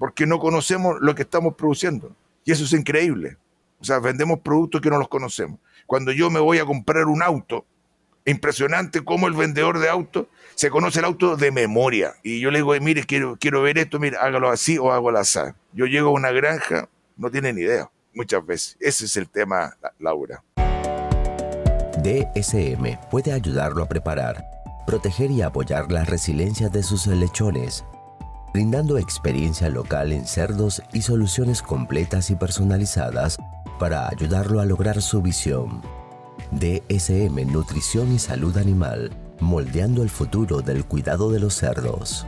porque 0.02 0.26
no 0.26 0.40
conocemos 0.40 0.98
lo 1.00 1.14
que 1.14 1.22
estamos 1.22 1.54
produciendo. 1.54 2.16
Y 2.44 2.52
eso 2.52 2.64
es 2.64 2.74
increíble. 2.74 3.38
O 3.80 3.84
sea, 3.84 4.00
vendemos 4.00 4.40
productos 4.40 4.82
que 4.82 4.90
no 4.90 4.98
los 4.98 5.08
conocemos. 5.08 5.60
Cuando 5.86 6.12
yo 6.12 6.32
me 6.32 6.40
voy 6.40 6.58
a 6.58 6.66
comprar 6.66 7.06
un 7.06 7.22
auto, 7.22 7.68
impresionante 8.26 9.06
cómo 9.06 9.28
el 9.28 9.36
vendedor 9.36 9.78
de 9.78 9.90
autos 9.90 10.26
se 10.56 10.72
conoce 10.72 10.98
el 10.98 11.06
auto 11.06 11.38
de 11.38 11.52
memoria. 11.52 12.16
Y 12.24 12.40
yo 12.40 12.50
le 12.50 12.58
digo, 12.58 12.74
mire, 12.82 13.04
quiero, 13.04 13.38
quiero 13.40 13.62
ver 13.62 13.78
esto, 13.78 14.00
mire, 14.00 14.18
hágalo 14.18 14.50
así 14.50 14.80
o 14.80 14.92
hágalo 14.92 15.20
así. 15.20 15.38
Yo 15.72 15.86
llego 15.86 16.10
a 16.10 16.14
una 16.14 16.32
granja, 16.32 16.90
no 17.16 17.30
tiene 17.30 17.54
ni 17.54 17.62
idea, 17.62 17.88
muchas 18.16 18.44
veces. 18.44 18.78
Ese 18.80 19.06
es 19.06 19.16
el 19.18 19.30
tema, 19.30 19.78
Laura. 20.00 20.44
DSM 22.02 22.98
puede 23.12 23.34
ayudarlo 23.34 23.84
a 23.84 23.88
preparar, 23.88 24.44
proteger 24.88 25.30
y 25.30 25.44
apoyar 25.44 25.92
la 25.92 26.06
resiliencia 26.06 26.70
de 26.70 26.82
sus 26.82 27.06
lechones 27.06 27.86
brindando 28.54 28.98
experiencia 28.98 29.70
local 29.70 30.12
en 30.12 30.28
cerdos 30.28 30.82
y 30.94 31.02
soluciones 31.02 31.62
completas 31.62 32.30
y 32.30 32.36
personalizadas 32.36 33.38
para 33.80 34.08
ayudarlo 34.10 34.60
a 34.60 34.66
lograr 34.66 35.02
su 35.02 35.22
visión. 35.22 35.82
DSM 36.52 37.52
Nutrición 37.52 38.14
y 38.14 38.20
Salud 38.20 38.58
Animal, 38.58 39.12
moldeando 39.40 40.04
el 40.04 40.10
futuro 40.10 40.62
del 40.62 40.86
cuidado 40.86 41.32
de 41.32 41.40
los 41.40 41.56
cerdos. 41.56 42.26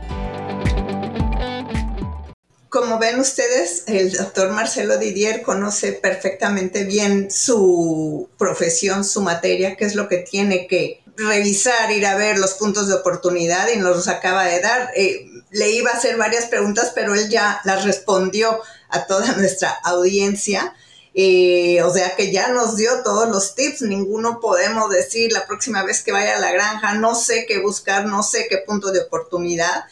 Como 2.69 2.97
ven 2.97 3.19
ustedes, 3.19 3.83
el 3.87 4.13
doctor 4.13 4.51
Marcelo 4.51 4.97
Didier 4.97 5.43
conoce 5.43 5.91
perfectamente 5.91 6.85
bien 6.85 7.29
su 7.29 8.29
profesión, 8.37 9.03
su 9.03 9.21
materia, 9.21 9.75
qué 9.75 9.85
es 9.85 9.93
lo 9.93 10.07
que 10.07 10.17
tiene 10.17 10.65
que 10.65 11.03
revisar, 11.15 11.91
ir 11.91 12.05
a 12.07 12.15
ver 12.15 12.39
los 12.39 12.55
puntos 12.55 12.87
de 12.87 12.95
oportunidad 12.95 13.67
y 13.71 13.77
nos 13.77 13.95
los 13.95 14.07
acaba 14.07 14.45
de 14.45 14.59
dar. 14.59 14.89
Eh, 14.95 15.27
le 15.53 15.71
iba 15.71 15.91
a 15.91 15.97
hacer 15.97 16.17
varias 16.17 16.47
preguntas, 16.47 16.91
pero 16.93 17.13
él 17.13 17.29
ya 17.29 17.61
las 17.63 17.85
respondió 17.85 18.59
a 18.89 19.05
toda 19.05 19.31
nuestra 19.37 19.69
audiencia. 19.69 20.75
Eh, 21.15 21.81
o 21.83 21.93
sea 21.93 22.15
que 22.15 22.31
ya 22.31 22.49
nos 22.49 22.75
dio 22.75 23.03
todos 23.03 23.29
los 23.29 23.53
tips, 23.53 23.83
ninguno 23.83 24.39
podemos 24.39 24.89
decir 24.89 25.31
la 25.31 25.45
próxima 25.45 25.83
vez 25.83 26.01
que 26.01 26.11
vaya 26.11 26.37
a 26.37 26.39
la 26.39 26.51
granja, 26.51 26.95
no 26.95 27.13
sé 27.13 27.45
qué 27.47 27.59
buscar, 27.59 28.07
no 28.07 28.23
sé 28.23 28.47
qué 28.49 28.57
punto 28.57 28.91
de 28.91 29.01
oportunidad. 29.01 29.85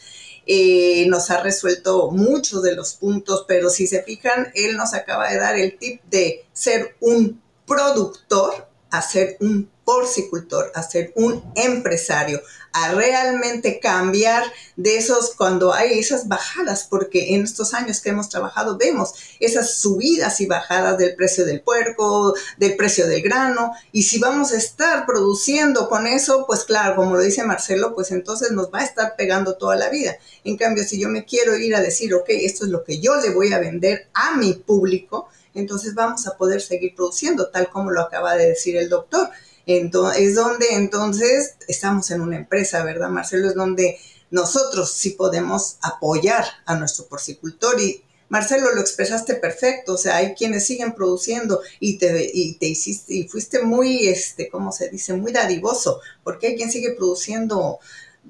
Eh, 0.46 1.06
nos 1.08 1.30
ha 1.30 1.40
resuelto 1.40 2.10
muchos 2.10 2.64
de 2.64 2.74
los 2.74 2.94
puntos, 2.94 3.44
pero 3.46 3.70
si 3.70 3.86
se 3.86 4.02
fijan, 4.02 4.50
él 4.56 4.76
nos 4.76 4.94
acaba 4.94 5.30
de 5.30 5.38
dar 5.38 5.56
el 5.56 5.78
tip 5.78 6.02
de 6.10 6.44
ser 6.52 6.96
un 6.98 7.40
productor 7.64 8.71
a 8.92 9.02
ser 9.02 9.36
un 9.40 9.68
porcicultor 9.84 10.70
a 10.74 10.82
ser 10.82 11.12
un 11.16 11.42
empresario, 11.54 12.40
a 12.72 12.92
realmente 12.92 13.80
cambiar 13.80 14.44
de 14.76 14.96
esos 14.96 15.34
cuando 15.34 15.74
hay 15.74 15.98
esas 15.98 16.28
bajadas, 16.28 16.86
porque 16.88 17.34
en 17.34 17.42
estos 17.42 17.74
años 17.74 18.00
que 18.00 18.10
hemos 18.10 18.28
trabajado 18.28 18.78
vemos 18.78 19.14
esas 19.40 19.74
subidas 19.74 20.40
y 20.40 20.46
bajadas 20.46 20.96
del 20.96 21.14
precio 21.14 21.44
del 21.44 21.60
puerco, 21.60 22.34
del 22.56 22.76
precio 22.76 23.06
del 23.06 23.22
grano, 23.22 23.72
y 23.90 24.04
si 24.04 24.18
vamos 24.18 24.52
a 24.52 24.56
estar 24.56 25.04
produciendo 25.04 25.88
con 25.88 26.06
eso, 26.06 26.46
pues 26.46 26.64
claro, 26.64 26.96
como 26.96 27.16
lo 27.16 27.20
dice 27.20 27.44
Marcelo, 27.44 27.94
pues 27.94 28.10
entonces 28.10 28.52
nos 28.52 28.72
va 28.72 28.80
a 28.80 28.84
estar 28.84 29.16
pegando 29.16 29.56
toda 29.56 29.76
la 29.76 29.90
vida. 29.90 30.16
En 30.44 30.56
cambio, 30.56 30.84
si 30.84 30.98
yo 30.98 31.08
me 31.08 31.24
quiero 31.24 31.56
ir 31.56 31.74
a 31.74 31.80
decir, 31.80 32.14
ok, 32.14 32.28
esto 32.28 32.64
es 32.64 32.70
lo 32.70 32.84
que 32.84 33.00
yo 33.00 33.16
le 33.16 33.30
voy 33.30 33.52
a 33.52 33.58
vender 33.58 34.08
a 34.14 34.36
mi 34.36 34.54
público, 34.54 35.28
entonces 35.54 35.94
vamos 35.94 36.26
a 36.26 36.36
poder 36.36 36.60
seguir 36.60 36.94
produciendo, 36.94 37.48
tal 37.50 37.68
como 37.68 37.90
lo 37.90 38.00
acaba 38.00 38.36
de 38.36 38.48
decir 38.48 38.76
el 38.76 38.88
doctor. 38.88 39.30
Entonces, 39.66 40.22
es 40.22 40.34
donde 40.34 40.74
entonces 40.74 41.54
estamos 41.68 42.10
en 42.10 42.20
una 42.20 42.36
empresa, 42.36 42.82
¿verdad, 42.84 43.10
Marcelo? 43.10 43.48
Es 43.48 43.54
donde 43.54 43.98
nosotros 44.30 44.92
sí 44.92 45.10
podemos 45.10 45.76
apoyar 45.82 46.44
a 46.64 46.74
nuestro 46.74 47.06
porcicultor 47.06 47.80
y 47.80 48.02
Marcelo, 48.32 48.74
lo 48.74 48.80
expresaste 48.80 49.34
perfecto, 49.34 49.92
o 49.92 49.98
sea, 49.98 50.16
hay 50.16 50.32
quienes 50.32 50.66
siguen 50.66 50.94
produciendo 50.94 51.60
y 51.80 51.98
te, 51.98 52.30
y 52.32 52.54
te 52.54 52.64
hiciste, 52.64 53.12
y 53.12 53.28
fuiste 53.28 53.62
muy, 53.62 54.08
este, 54.08 54.48
¿cómo 54.48 54.72
se 54.72 54.88
dice? 54.88 55.12
Muy 55.12 55.32
dadivoso, 55.32 56.00
porque 56.24 56.46
hay 56.46 56.56
quien 56.56 56.70
sigue 56.70 56.92
produciendo 56.92 57.78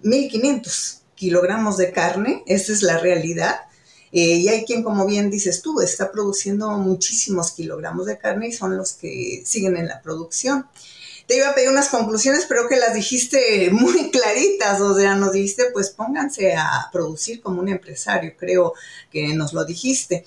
1500 0.03 1.03
kilogramos 1.15 1.77
de 1.77 1.93
carne, 1.93 2.43
esa 2.49 2.73
es 2.73 2.83
la 2.83 2.99
realidad, 2.99 3.61
eh, 4.13 4.37
y 4.37 4.49
hay 4.49 4.65
quien, 4.67 4.83
como 4.83 5.07
bien 5.07 5.31
dices 5.31 5.63
tú, 5.63 5.81
está 5.81 6.13
produciendo 6.13 6.71
muchísimos 6.73 7.53
kilogramos 7.53 8.05
de 8.07 8.19
carne 8.19 8.49
y 8.49 8.53
son 8.53 8.77
los 8.77 8.93
que 8.93 9.43
siguen 9.47 9.77
en 9.79 9.89
la 9.89 10.03
producción. 10.03 10.67
Te 11.27 11.37
iba 11.37 11.49
a 11.49 11.55
pedir 11.55 11.71
unas 11.71 11.89
conclusiones, 11.89 12.45
pero 12.47 12.69
que 12.69 12.77
las 12.77 12.93
dijiste 12.93 13.71
muy 13.73 14.11
claritas, 14.11 14.83
o 14.83 14.95
sea, 14.95 15.15
nos 15.15 15.33
dijiste, 15.33 15.67
pues 15.73 15.89
pónganse 15.91 16.55
a 16.55 16.91
producir 16.93 17.41
como 17.41 17.61
un 17.63 17.71
empresario, 17.71 18.35
creo 18.39 18.75
que 19.11 19.35
nos 19.35 19.55
lo 19.55 19.65
dijiste. 19.65 20.25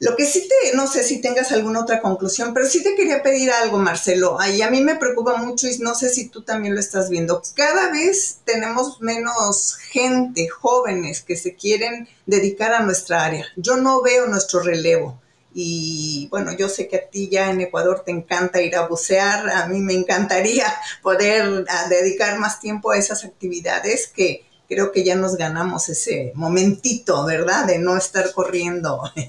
Lo 0.00 0.16
que 0.16 0.26
sí 0.26 0.48
te, 0.48 0.76
no 0.76 0.86
sé 0.86 1.04
si 1.04 1.20
tengas 1.20 1.52
alguna 1.52 1.80
otra 1.80 2.00
conclusión, 2.00 2.52
pero 2.52 2.66
sí 2.66 2.82
te 2.82 2.94
quería 2.94 3.22
pedir 3.22 3.50
algo, 3.50 3.78
Marcelo. 3.78 4.36
Y 4.52 4.60
a 4.60 4.70
mí 4.70 4.80
me 4.80 4.96
preocupa 4.96 5.36
mucho 5.36 5.68
y 5.68 5.78
no 5.78 5.94
sé 5.94 6.08
si 6.08 6.28
tú 6.28 6.42
también 6.42 6.74
lo 6.74 6.80
estás 6.80 7.08
viendo. 7.10 7.42
Cada 7.54 7.90
vez 7.90 8.40
tenemos 8.44 9.00
menos 9.00 9.76
gente, 9.76 10.48
jóvenes, 10.48 11.22
que 11.22 11.36
se 11.36 11.54
quieren 11.54 12.08
dedicar 12.26 12.72
a 12.74 12.80
nuestra 12.80 13.24
área. 13.24 13.46
Yo 13.56 13.76
no 13.76 14.02
veo 14.02 14.26
nuestro 14.26 14.60
relevo. 14.60 15.20
Y 15.54 16.26
bueno, 16.32 16.52
yo 16.52 16.68
sé 16.68 16.88
que 16.88 16.96
a 16.96 17.08
ti 17.08 17.28
ya 17.30 17.50
en 17.50 17.60
Ecuador 17.60 18.02
te 18.04 18.10
encanta 18.10 18.60
ir 18.60 18.74
a 18.74 18.88
bucear. 18.88 19.48
A 19.48 19.68
mí 19.68 19.78
me 19.78 19.94
encantaría 19.94 20.66
poder 21.02 21.64
dedicar 21.88 22.40
más 22.40 22.58
tiempo 22.58 22.90
a 22.90 22.98
esas 22.98 23.24
actividades 23.24 24.08
que 24.08 24.44
creo 24.68 24.92
que 24.92 25.04
ya 25.04 25.14
nos 25.14 25.36
ganamos 25.36 25.88
ese 25.88 26.32
momentito, 26.34 27.24
¿verdad? 27.24 27.66
De 27.66 27.78
no 27.78 27.96
estar 27.96 28.32
corriendo. 28.32 29.02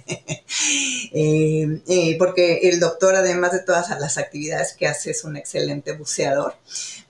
Eh, 1.18 1.82
eh, 1.88 2.16
porque 2.18 2.60
el 2.64 2.80
doctor, 2.80 3.16
además 3.16 3.52
de 3.52 3.60
todas 3.60 3.90
las 4.00 4.18
actividades 4.18 4.74
que 4.74 4.88
hace, 4.88 5.12
es 5.12 5.24
un 5.24 5.38
excelente 5.38 5.94
buceador. 5.94 6.56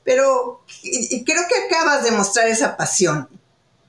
Pero 0.04 0.62
creo 0.82 1.42
que 1.48 1.66
acabas 1.66 2.04
de 2.04 2.12
mostrar 2.12 2.48
esa 2.48 2.78
pasión, 2.78 3.28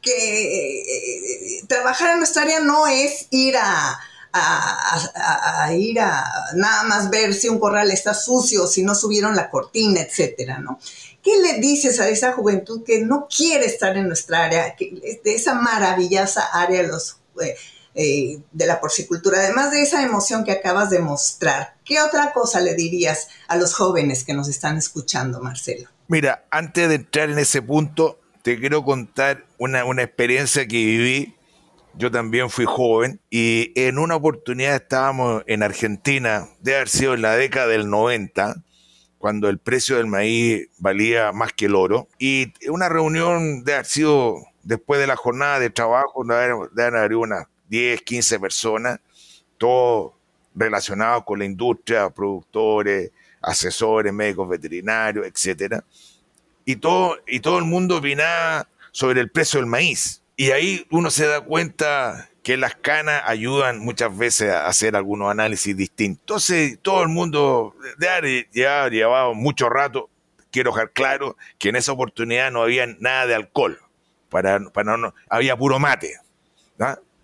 que 0.00 0.78
eh, 0.78 1.64
trabajar 1.68 2.12
en 2.12 2.18
nuestra 2.18 2.42
área 2.42 2.60
no 2.60 2.86
es 2.86 3.26
ir 3.30 3.56
a, 3.56 3.98
a, 4.32 5.72
ir 5.74 6.00
a 6.00 6.24
nada 6.54 6.82
más 6.84 7.10
ver 7.10 7.34
si 7.34 7.48
un 7.48 7.58
corral 7.58 7.90
está 7.90 8.14
sucio, 8.14 8.66
si 8.66 8.82
no 8.82 8.94
subieron 8.94 9.36
la 9.36 9.50
cortina, 9.50 10.00
etcétera, 10.00 10.58
¿no? 10.58 10.78
¿Qué 11.26 11.32
le 11.42 11.58
dices 11.58 11.98
a 11.98 12.08
esa 12.08 12.34
juventud 12.34 12.84
que 12.84 13.00
no 13.00 13.26
quiere 13.26 13.66
estar 13.66 13.96
en 13.96 14.06
nuestra 14.06 14.44
área, 14.44 14.76
de 14.78 15.34
esa 15.34 15.54
maravillosa 15.54 16.46
área 16.52 16.82
eh, 16.82 17.56
eh, 17.96 18.38
de 18.52 18.66
la 18.66 18.80
porcicultura? 18.80 19.40
Además 19.40 19.72
de 19.72 19.82
esa 19.82 20.04
emoción 20.04 20.44
que 20.44 20.52
acabas 20.52 20.88
de 20.88 21.00
mostrar, 21.00 21.74
¿qué 21.84 22.00
otra 22.00 22.32
cosa 22.32 22.60
le 22.60 22.76
dirías 22.76 23.26
a 23.48 23.56
los 23.56 23.74
jóvenes 23.74 24.22
que 24.22 24.34
nos 24.34 24.46
están 24.46 24.76
escuchando, 24.76 25.40
Marcelo? 25.40 25.88
Mira, 26.06 26.46
antes 26.52 26.88
de 26.88 26.94
entrar 26.94 27.28
en 27.28 27.40
ese 27.40 27.60
punto, 27.60 28.20
te 28.42 28.60
quiero 28.60 28.84
contar 28.84 29.46
una, 29.58 29.84
una 29.84 30.04
experiencia 30.04 30.68
que 30.68 30.76
viví 30.76 31.36
yo 31.98 32.10
también 32.10 32.50
fui 32.50 32.66
joven 32.66 33.20
y 33.30 33.72
en 33.74 33.98
una 33.98 34.16
oportunidad 34.16 34.74
estábamos 34.74 35.42
en 35.46 35.62
Argentina, 35.62 36.46
de 36.60 36.76
haber 36.76 36.88
sido 36.88 37.14
en 37.14 37.22
la 37.22 37.34
década 37.36 37.68
del 37.68 37.88
90, 37.88 38.62
cuando 39.26 39.48
el 39.48 39.58
precio 39.58 39.96
del 39.96 40.06
maíz 40.06 40.68
valía 40.78 41.32
más 41.32 41.52
que 41.52 41.64
el 41.64 41.74
oro. 41.74 42.06
Y 42.16 42.52
una 42.68 42.88
reunión 42.88 43.64
de 43.64 43.72
haber 43.74 43.86
sido 43.86 44.36
después 44.62 45.00
de 45.00 45.08
la 45.08 45.16
jornada 45.16 45.58
de 45.58 45.68
trabajo, 45.68 46.24
de 46.24 46.84
haber 46.84 47.16
unas 47.16 47.48
10, 47.68 48.02
15 48.02 48.38
personas, 48.38 49.00
todos 49.58 50.12
relacionados 50.54 51.24
con 51.24 51.40
la 51.40 51.44
industria, 51.44 52.08
productores, 52.08 53.10
asesores, 53.42 54.12
médicos 54.12 54.48
veterinarios, 54.48 55.26
etc. 55.26 55.82
Y 56.64 56.76
todo, 56.76 57.16
y 57.26 57.40
todo 57.40 57.58
el 57.58 57.64
mundo 57.64 57.96
opinaba 57.96 58.68
sobre 58.92 59.22
el 59.22 59.28
precio 59.28 59.58
del 59.58 59.66
maíz. 59.66 60.22
Y 60.36 60.52
ahí 60.52 60.86
uno 60.92 61.10
se 61.10 61.26
da 61.26 61.40
cuenta 61.40 62.30
que 62.46 62.56
las 62.56 62.76
canas 62.76 63.24
ayudan 63.26 63.80
muchas 63.80 64.16
veces 64.16 64.52
a 64.52 64.68
hacer 64.68 64.94
algunos 64.94 65.32
análisis 65.32 65.76
distintos. 65.76 66.48
Entonces, 66.48 66.78
todo 66.80 67.02
el 67.02 67.08
mundo, 67.08 67.74
ya 68.52 68.88
llevado 68.88 69.34
mucho 69.34 69.68
rato, 69.68 70.08
quiero 70.52 70.70
dejar 70.70 70.92
claro 70.92 71.36
que 71.58 71.70
en 71.70 71.74
esa 71.74 71.90
oportunidad 71.90 72.52
no 72.52 72.62
había 72.62 72.86
nada 72.86 73.26
de 73.26 73.34
alcohol, 73.34 73.80
para, 74.28 74.60
para 74.60 74.96
no, 74.96 75.12
había 75.28 75.56
puro 75.56 75.80
mate, 75.80 76.20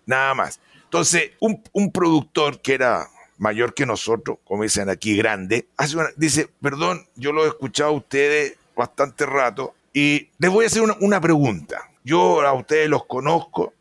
nada 0.05 0.33
más. 0.33 0.59
Entonces, 0.83 1.31
un, 1.39 1.89
productor 1.93 2.61
que 2.61 2.73
era 2.73 3.07
mayor 3.37 3.73
que 3.73 3.85
nosotros, 3.85 4.39
como 4.43 4.63
dicen 4.63 4.89
aquí, 4.89 5.15
grande, 5.15 5.69
hace 5.77 5.95
dice, 6.17 6.49
perdón, 6.61 7.07
yo 7.15 7.31
lo 7.31 7.45
he 7.45 7.47
escuchado 7.47 7.91
a 7.91 7.93
ustedes 7.93 8.57
bastante 8.75 9.25
rato 9.25 9.73
y 9.93 10.31
les 10.37 10.51
voy 10.51 10.65
a 10.65 10.67
hacer 10.67 10.81
una, 10.81 10.97
una 10.99 11.21
pregunta. 11.21 11.89
Yo 12.03 12.41
a 12.41 12.51
ustedes 12.51 12.89
los 12.89 13.05
conozco, 13.05 13.71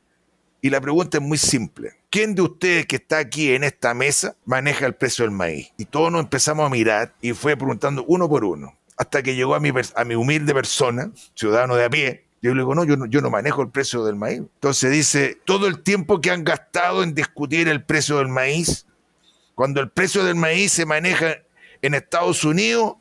y 0.62 0.70
la 0.70 0.80
pregunta 0.80 1.18
es 1.18 1.22
muy 1.22 1.36
simple. 1.36 1.92
¿Quién 2.08 2.34
de 2.34 2.42
ustedes 2.42 2.86
que 2.86 2.96
está 2.96 3.18
aquí 3.18 3.52
en 3.52 3.64
esta 3.64 3.92
mesa 3.92 4.36
maneja 4.44 4.86
el 4.86 4.94
precio 4.94 5.24
del 5.24 5.32
maíz? 5.32 5.72
Y 5.76 5.84
todos 5.84 6.10
nos 6.10 6.22
empezamos 6.22 6.64
a 6.64 6.70
mirar 6.70 7.14
y 7.20 7.32
fue 7.32 7.56
preguntando 7.56 8.04
uno 8.06 8.28
por 8.28 8.44
uno, 8.44 8.78
hasta 8.96 9.22
que 9.22 9.34
llegó 9.34 9.56
a 9.56 9.60
mi, 9.60 9.70
a 9.70 10.04
mi 10.04 10.14
humilde 10.14 10.54
persona, 10.54 11.10
ciudadano 11.34 11.74
de 11.74 11.84
a 11.84 11.90
pie, 11.90 12.24
yo 12.42 12.54
le 12.54 12.62
digo, 12.62 12.74
no 12.74 12.84
no, 12.84 13.06
yo 13.06 13.20
no 13.20 13.30
manejo 13.30 13.62
el 13.62 13.70
precio 13.70 14.04
del 14.04 14.16
maíz. 14.16 14.38
Entonces 14.38 14.90
dice, 14.90 15.38
todo 15.44 15.66
el 15.66 15.80
tiempo 15.82 16.20
que 16.20 16.30
han 16.30 16.44
gastado 16.44 17.02
en 17.02 17.14
discutir 17.14 17.68
el 17.68 17.84
precio 17.84 18.18
del 18.18 18.28
maíz, 18.28 18.86
cuando 19.54 19.80
el 19.80 19.90
precio 19.90 20.24
del 20.24 20.36
maíz 20.36 20.72
se 20.72 20.86
maneja 20.86 21.36
en 21.82 21.94
Estados 21.94 22.44
Unidos, 22.44 22.94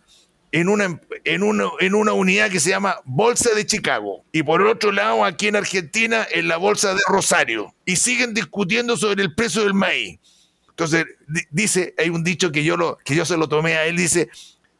en 0.51 0.69
una, 0.69 0.99
en, 1.23 1.43
en 1.79 1.95
una 1.95 2.13
unidad 2.13 2.49
que 2.49 2.59
se 2.59 2.69
llama 2.69 2.97
Bolsa 3.05 3.53
de 3.55 3.65
Chicago. 3.65 4.23
Y 4.31 4.43
por 4.43 4.61
otro 4.61 4.91
lado, 4.91 5.23
aquí 5.23 5.47
en 5.47 5.55
Argentina, 5.55 6.27
en 6.29 6.47
la 6.47 6.57
Bolsa 6.57 6.93
de 6.93 7.01
Rosario. 7.07 7.73
Y 7.85 7.95
siguen 7.95 8.33
discutiendo 8.33 8.97
sobre 8.97 9.23
el 9.23 9.33
precio 9.33 9.63
del 9.63 9.73
maíz. 9.73 10.19
Entonces, 10.69 11.05
dice, 11.51 11.93
hay 11.97 12.09
un 12.09 12.23
dicho 12.23 12.51
que 12.51 12.63
yo, 12.63 12.75
lo, 12.75 12.97
que 13.05 13.15
yo 13.15 13.25
se 13.25 13.37
lo 13.37 13.47
tomé 13.47 13.75
a 13.75 13.85
él, 13.85 13.97
dice, 13.97 14.29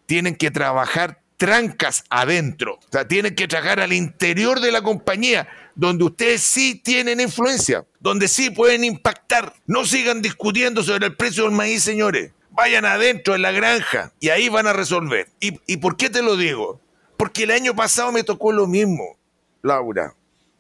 tienen 0.06 0.36
que 0.36 0.52
trabajar 0.52 1.22
trancas 1.38 2.04
adentro. 2.10 2.76
O 2.76 2.92
sea, 2.92 3.08
tienen 3.08 3.34
que 3.34 3.48
trabajar 3.48 3.80
al 3.80 3.94
interior 3.94 4.60
de 4.60 4.72
la 4.72 4.82
compañía, 4.82 5.48
donde 5.76 6.04
ustedes 6.04 6.42
sí 6.42 6.76
tienen 6.84 7.20
influencia, 7.20 7.86
donde 8.00 8.28
sí 8.28 8.50
pueden 8.50 8.84
impactar. 8.84 9.54
No 9.66 9.86
sigan 9.86 10.22
discutiendo 10.22 10.84
sobre 10.84 11.08
el 11.08 11.16
precio 11.16 11.44
del 11.44 11.54
maíz, 11.54 11.84
señores 11.84 12.32
vayan 12.52 12.86
adentro 12.86 13.36
en 13.36 13.42
la 13.42 13.52
granja 13.52 14.12
y 14.20 14.30
ahí 14.30 14.50
van 14.50 14.68
a 14.68 14.74
resolver. 14.74 15.28
¿Y, 15.40 15.78
por 15.78 15.98
qué 15.98 16.10
te 16.10 16.22
lo 16.22 16.38
digo? 16.38 16.80
Porque 17.18 17.44
el 17.44 17.52
año 17.52 17.76
pasado 17.76 18.12
me 18.12 18.24
tocó 18.24 18.52
lo 18.52 18.68
mismo, 18.68 19.18
Laura, 19.62 20.14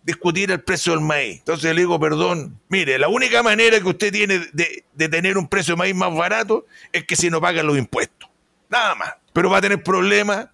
discutir 0.04 0.51
el 0.51 0.62
precio 0.62 0.93
del 0.93 1.01
maíz. 1.01 1.39
Entonces 1.39 1.73
le 1.75 1.82
digo, 1.82 1.99
perdón, 1.99 2.60
mire, 2.69 2.97
la 2.97 3.08
única 3.08 3.43
manera 3.43 3.80
que 3.80 3.88
usted 3.88 4.12
tiene 4.12 4.39
de, 4.54 5.10
tener 5.10 5.38
un 5.38 5.47
precio 5.47 5.73
de 5.73 5.80
maíz 5.80 5.95
más 5.95 6.15
barato 6.15 6.65
es 6.91 7.06
que 7.06 7.15
si 7.15 7.30
no 7.30 7.41
pagan 7.41 7.67
los 7.67 7.77
impuestos. 7.77 8.30
Nada 8.69 8.95
más. 8.95 9.13
Pero 9.34 9.49
va 9.49 9.58
a 9.58 9.62
tener 9.62 9.84
problemas 9.84 10.47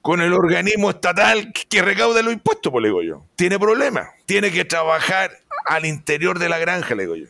con 0.00 0.20
el 0.20 0.32
organismo 0.32 0.90
estatal 0.90 1.52
que 1.52 1.82
recauda 1.82 2.22
los 2.22 2.32
impuestos, 2.32 2.70
pues 2.70 2.82
le 2.82 2.88
digo 2.88 3.02
yo. 3.02 3.24
Tiene 3.36 3.58
problemas. 3.58 4.08
Tiene 4.26 4.50
que 4.50 4.64
trabajar 4.64 5.30
al 5.66 5.86
interior 5.86 6.38
de 6.38 6.48
la 6.48 6.58
granja, 6.58 6.94
le 6.94 7.04
digo 7.04 7.16
yo. 7.16 7.26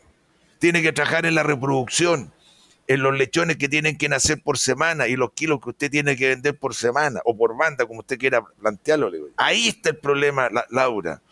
Tiene 0.58 0.82
que 0.82 0.92
trabajar 0.92 1.26
en 1.26 1.34
la 1.34 1.42
reproducción 1.42 2.32
en 2.86 3.02
los 3.02 3.16
lechones 3.16 3.56
que 3.56 3.68
tienen 3.68 3.96
que 3.96 4.08
nacer 4.08 4.42
por 4.42 4.58
semana 4.58 5.08
y 5.08 5.16
los 5.16 5.32
kilos 5.32 5.60
que 5.62 5.70
usted 5.70 5.90
tiene 5.90 6.16
que 6.16 6.28
vender 6.28 6.58
por 6.58 6.74
semana 6.74 7.20
o 7.24 7.36
por 7.36 7.56
banda, 7.56 7.86
como 7.86 8.00
usted 8.00 8.18
quiera 8.18 8.42
plantearlo. 8.60 9.10
Ahí 9.36 9.68
está 9.68 9.90
el 9.90 9.96
problema, 9.96 10.50
Laura. 10.70 11.22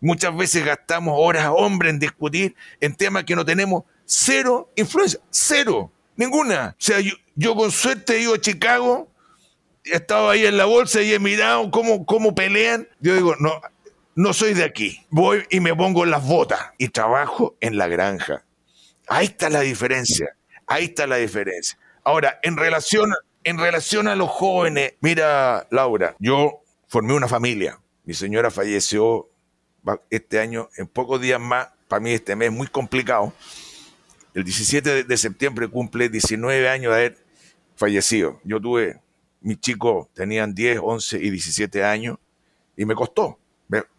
Muchas 0.00 0.34
veces 0.36 0.64
gastamos 0.64 1.14
horas, 1.18 1.50
hombre, 1.54 1.90
en 1.90 1.98
discutir 1.98 2.54
en 2.80 2.94
temas 2.94 3.24
que 3.24 3.36
no 3.36 3.44
tenemos 3.44 3.84
cero 4.04 4.70
influencia, 4.76 5.20
cero, 5.30 5.92
ninguna. 6.16 6.74
O 6.78 6.82
sea, 6.82 6.98
yo, 7.36 7.54
con 7.54 7.70
suerte 7.70 8.24
a 8.24 8.40
Chicago 8.40 9.08
he 9.84 9.96
estado 9.96 10.30
ahí 10.30 10.46
en 10.46 10.56
la 10.56 10.64
bolsa 10.64 11.02
y 11.02 11.12
he 11.12 11.18
mirado 11.18 11.70
cómo, 11.70 12.06
cómo 12.06 12.34
pelean. 12.34 12.88
Yo 13.00 13.14
digo, 13.14 13.34
no, 13.38 13.60
no 14.14 14.32
soy 14.32 14.54
de 14.54 14.64
aquí. 14.64 15.04
Voy 15.10 15.44
y 15.50 15.60
me 15.60 15.74
pongo 15.74 16.04
las 16.06 16.26
botas 16.26 16.60
y 16.78 16.88
trabajo 16.88 17.56
en 17.60 17.76
la 17.76 17.88
granja. 17.88 18.44
Ahí 19.06 19.26
está 19.26 19.50
la 19.50 19.60
diferencia. 19.60 20.36
Ahí 20.70 20.84
está 20.84 21.08
la 21.08 21.16
diferencia. 21.16 21.76
Ahora, 22.04 22.38
en 22.44 22.56
relación, 22.56 23.12
en 23.42 23.58
relación 23.58 24.06
a 24.06 24.14
los 24.14 24.28
jóvenes, 24.28 24.94
mira, 25.00 25.66
Laura, 25.72 26.14
yo 26.20 26.62
formé 26.86 27.12
una 27.12 27.26
familia. 27.26 27.80
Mi 28.04 28.14
señora 28.14 28.52
falleció 28.52 29.28
este 30.10 30.38
año, 30.38 30.68
en 30.76 30.86
pocos 30.86 31.20
días 31.20 31.40
más, 31.40 31.70
para 31.88 31.98
mí 31.98 32.12
este 32.12 32.36
mes 32.36 32.52
muy 32.52 32.68
complicado. 32.68 33.32
El 34.32 34.44
17 34.44 35.02
de 35.02 35.16
septiembre 35.16 35.66
cumple 35.66 36.08
19 36.08 36.68
años 36.68 36.92
de 36.92 36.96
haber 36.96 37.18
fallecido. 37.74 38.40
Yo 38.44 38.60
tuve, 38.60 39.00
mis 39.40 39.58
chicos 39.58 40.06
tenían 40.14 40.54
10, 40.54 40.78
11 40.84 41.18
y 41.18 41.30
17 41.30 41.82
años 41.82 42.16
y 42.76 42.84
me 42.84 42.94
costó. 42.94 43.40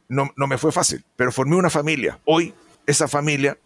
No, 0.07 0.31
no 0.38 0.47
me 0.47 0.57
fue 0.57 0.71
fácil, 0.71 1.03
pero 1.17 1.34
formé 1.34 1.57
una 1.57 1.69
familia. 1.69 2.17
Hoy 2.23 2.53
esa 2.86 3.10
familia, 3.10 3.57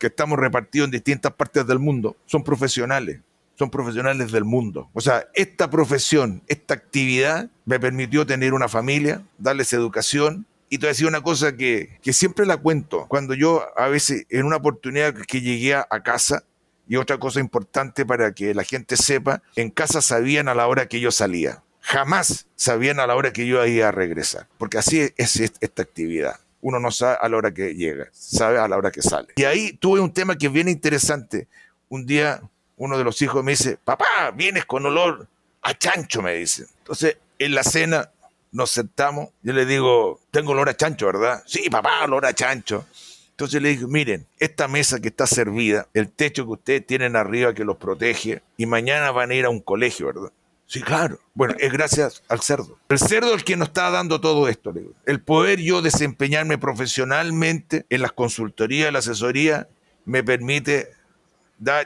que 0.00 0.08
estamos 0.08 0.38
repartidos 0.38 0.86
en 0.86 0.90
distintas 0.90 1.32
partes 1.34 1.66
del 1.66 1.78
mundo, 1.78 2.16
son 2.26 2.42
profesionales, 2.42 3.20
son 3.56 3.70
profesionales 3.70 4.32
del 4.32 4.44
mundo. 4.44 4.90
O 4.94 5.00
sea, 5.00 5.28
esta 5.34 5.70
profesión, 5.70 6.42
esta 6.48 6.74
actividad 6.74 7.50
me 7.66 7.78
permitió 7.78 8.26
tener 8.26 8.54
una 8.54 8.66
familia, 8.66 9.22
darles 9.38 9.72
educación, 9.72 10.46
y 10.70 10.78
te 10.78 10.90
voy 10.90 11.04
una 11.04 11.20
cosa 11.20 11.56
que, 11.56 11.98
que, 12.00 12.12
siempre 12.12 12.46
la 12.46 12.56
cuento. 12.56 13.06
Cuando 13.08 13.34
yo 13.34 13.66
a 13.76 13.88
veces, 13.88 14.24
en 14.30 14.46
una 14.46 14.56
oportunidad 14.56 15.14
que 15.14 15.40
llegué 15.40 15.74
a 15.74 16.02
casa, 16.02 16.44
y 16.88 16.96
otra 16.96 17.18
cosa 17.18 17.38
importante 17.38 18.04
para 18.04 18.32
que 18.32 18.52
la 18.54 18.64
gente 18.64 18.96
sepa, 18.96 19.42
en 19.54 19.70
casa 19.70 20.00
sabían 20.00 20.48
a 20.48 20.54
la 20.54 20.66
hora 20.66 20.86
que 20.86 20.98
yo 20.98 21.12
salía. 21.12 21.62
Jamás 21.82 22.48
sabían 22.56 22.98
a 22.98 23.06
la 23.06 23.14
hora 23.14 23.32
que 23.32 23.46
yo 23.46 23.64
iba 23.64 23.88
a 23.88 23.92
regresar, 23.92 24.48
porque 24.58 24.78
así 24.78 25.08
es 25.16 25.36
esta 25.38 25.82
actividad. 25.82 26.40
Uno 26.62 26.78
no 26.78 26.90
sabe 26.90 27.18
a 27.20 27.28
la 27.28 27.36
hora 27.36 27.52
que 27.52 27.74
llega, 27.74 28.08
sabe 28.12 28.58
a 28.58 28.68
la 28.68 28.76
hora 28.76 28.90
que 28.90 29.02
sale. 29.02 29.28
Y 29.36 29.44
ahí 29.44 29.72
tuve 29.72 30.00
un 30.00 30.12
tema 30.12 30.36
que 30.36 30.46
es 30.46 30.52
bien 30.52 30.68
interesante. 30.68 31.48
Un 31.88 32.06
día 32.06 32.40
uno 32.76 32.96
de 32.96 33.04
los 33.04 33.20
hijos 33.22 33.44
me 33.44 33.52
dice, 33.52 33.78
papá, 33.82 34.30
vienes 34.34 34.64
con 34.64 34.86
olor 34.86 35.28
a 35.62 35.74
chancho, 35.76 36.22
me 36.22 36.34
dice. 36.34 36.66
Entonces, 36.78 37.18
en 37.38 37.54
la 37.54 37.62
cena 37.62 38.10
nos 38.52 38.70
sentamos, 38.70 39.28
yo 39.42 39.52
le 39.52 39.66
digo, 39.66 40.20
tengo 40.30 40.52
olor 40.52 40.68
a 40.68 40.76
chancho, 40.76 41.06
¿verdad? 41.06 41.42
Sí, 41.46 41.68
papá, 41.70 42.04
olor 42.04 42.26
a 42.26 42.34
chancho. 42.34 42.86
Entonces 43.30 43.62
le 43.62 43.70
dije, 43.70 43.86
miren, 43.86 44.26
esta 44.38 44.68
mesa 44.68 45.00
que 45.00 45.08
está 45.08 45.26
servida, 45.26 45.88
el 45.94 46.10
techo 46.10 46.44
que 46.44 46.52
ustedes 46.52 46.86
tienen 46.86 47.16
arriba 47.16 47.54
que 47.54 47.64
los 47.64 47.76
protege, 47.76 48.42
y 48.56 48.66
mañana 48.66 49.10
van 49.12 49.30
a 49.30 49.34
ir 49.34 49.44
a 49.44 49.50
un 49.50 49.60
colegio, 49.60 50.06
¿verdad? 50.06 50.32
Sí, 50.70 50.82
claro. 50.82 51.18
Bueno, 51.34 51.56
es 51.58 51.72
gracias 51.72 52.22
al 52.28 52.42
cerdo. 52.42 52.78
El 52.88 53.00
cerdo 53.00 53.30
es 53.30 53.38
el 53.38 53.44
que 53.44 53.56
nos 53.56 53.68
está 53.68 53.90
dando 53.90 54.20
todo 54.20 54.46
esto. 54.48 54.70
Le 54.70 54.82
digo. 54.82 54.92
El 55.04 55.20
poder 55.20 55.58
yo 55.58 55.82
desempeñarme 55.82 56.58
profesionalmente 56.58 57.86
en 57.90 58.02
las 58.02 58.12
consultorías, 58.12 58.92
la 58.92 59.00
asesoría, 59.00 59.66
me 60.04 60.22
permite 60.22 60.92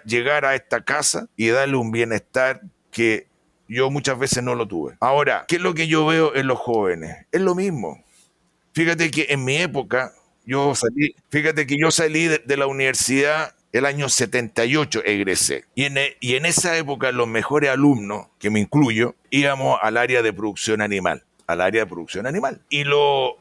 llegar 0.05 0.45
a 0.45 0.55
esta 0.55 0.85
casa 0.85 1.29
y 1.35 1.49
darle 1.49 1.77
un 1.77 1.93
bienestar 1.93 2.61
que 2.91 3.27
yo 3.69 3.91
muchas 3.91 4.19
veces 4.19 4.43
no 4.43 4.55
lo 4.55 4.69
tuve. 4.69 4.99
Ahora, 5.01 5.47
¿qué 5.49 5.57
es 5.57 5.63
lo 5.63 5.73
que 5.73 5.89
yo 5.89 6.05
veo 6.05 6.35
en 6.35 6.47
los 6.47 6.59
jóvenes? 6.59 7.25
Es 7.33 7.41
lo 7.41 7.55
mismo. 7.55 8.05
Fíjate 8.75 9.11
que 9.11 9.29
en 9.31 9.47
mi 9.47 9.57
época 9.57 10.13
yo 10.45 10.75
salí, 10.75 11.17
fíjate 11.31 11.67
que 11.67 11.79
yo 11.81 11.91
salí 11.91 12.29
de, 12.29 12.57
la 12.59 12.67
universidad 12.67 13.55
el 13.75 13.87
año 13.87 14.09
78 14.09 15.03
egresé. 15.05 15.65
Y 15.75 15.85
en, 15.85 15.99
e, 15.99 16.17
y 16.21 16.37
en 16.37 16.47
esa 16.47 16.79
época 16.79 17.11
los 17.11 17.27
mejores 17.27 17.71
alumnos, 17.71 18.29
que 18.39 18.49
me 18.49 18.61
incluyo, 18.61 19.17
íbamos 19.31 19.79
al 19.83 19.97
área 19.97 20.23
de 20.23 20.33
producción 20.33 20.81
animal, 20.81 21.25
al 21.49 21.61
área 21.61 21.83
de 21.83 21.91
producción 21.91 22.29
animal. 22.29 22.63
Y 22.71 22.85
los 22.85 23.35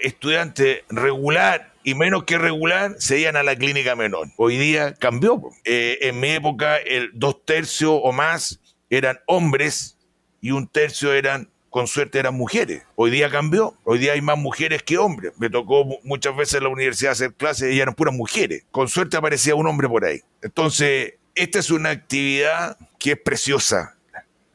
estudiantes 0.00 0.80
regular 0.88 1.74
y 1.82 1.94
menos 1.94 2.24
que 2.24 2.38
regular 2.38 2.94
se 2.98 3.20
iban 3.20 3.36
a 3.36 3.42
la 3.42 3.56
clínica 3.56 3.94
menor. 3.94 4.28
Hoy 4.38 4.56
día 4.56 4.94
cambió. 4.94 5.42
Eh, 5.66 5.98
en 6.00 6.18
mi 6.18 6.30
época, 6.30 6.78
el 6.78 7.10
dos 7.12 7.44
tercios 7.44 8.00
o 8.02 8.10
más 8.10 8.60
eran 8.88 9.18
hombres 9.26 9.98
y 10.40 10.52
un 10.52 10.66
tercio 10.66 11.12
eran 11.12 11.50
con 11.74 11.88
suerte 11.88 12.20
eran 12.20 12.36
mujeres. 12.36 12.84
Hoy 12.94 13.10
día 13.10 13.28
cambió. 13.28 13.76
Hoy 13.82 13.98
día 13.98 14.12
hay 14.12 14.20
más 14.20 14.38
mujeres 14.38 14.84
que 14.84 14.96
hombres. 14.96 15.32
Me 15.38 15.50
tocó 15.50 15.84
muchas 16.04 16.36
veces 16.36 16.54
en 16.54 16.62
la 16.62 16.68
universidad 16.68 17.10
hacer 17.10 17.34
clases 17.34 17.74
y 17.74 17.80
eran 17.80 17.94
puras 17.94 18.14
mujeres. 18.14 18.62
Con 18.70 18.86
suerte 18.86 19.16
aparecía 19.16 19.56
un 19.56 19.66
hombre 19.66 19.88
por 19.88 20.04
ahí. 20.04 20.20
Entonces, 20.40 21.14
esta 21.34 21.58
es 21.58 21.72
una 21.72 21.90
actividad 21.90 22.78
que 22.96 23.10
es 23.10 23.18
preciosa, 23.18 23.96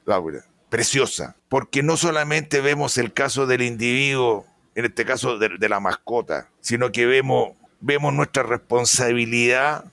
Laura. 0.05 0.45
Preciosa. 0.69 1.35
Porque 1.49 1.83
no 1.83 1.97
solamente 1.97 2.61
vemos 2.61 2.97
el 2.97 3.11
caso 3.11 3.45
del 3.45 3.63
individuo, 3.63 4.45
en 4.75 4.85
este 4.85 5.03
caso 5.03 5.37
de, 5.37 5.57
de 5.59 5.67
la 5.67 5.81
mascota, 5.81 6.47
sino 6.61 6.93
que 6.93 7.05
vemos, 7.05 7.49
vemos 7.81 8.13
nuestra 8.13 8.43
responsabilidad 8.43 9.83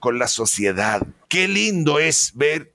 con 0.00 0.18
la 0.18 0.28
sociedad. 0.28 1.00
Qué 1.28 1.48
lindo 1.48 1.98
es 1.98 2.32
ver, 2.34 2.74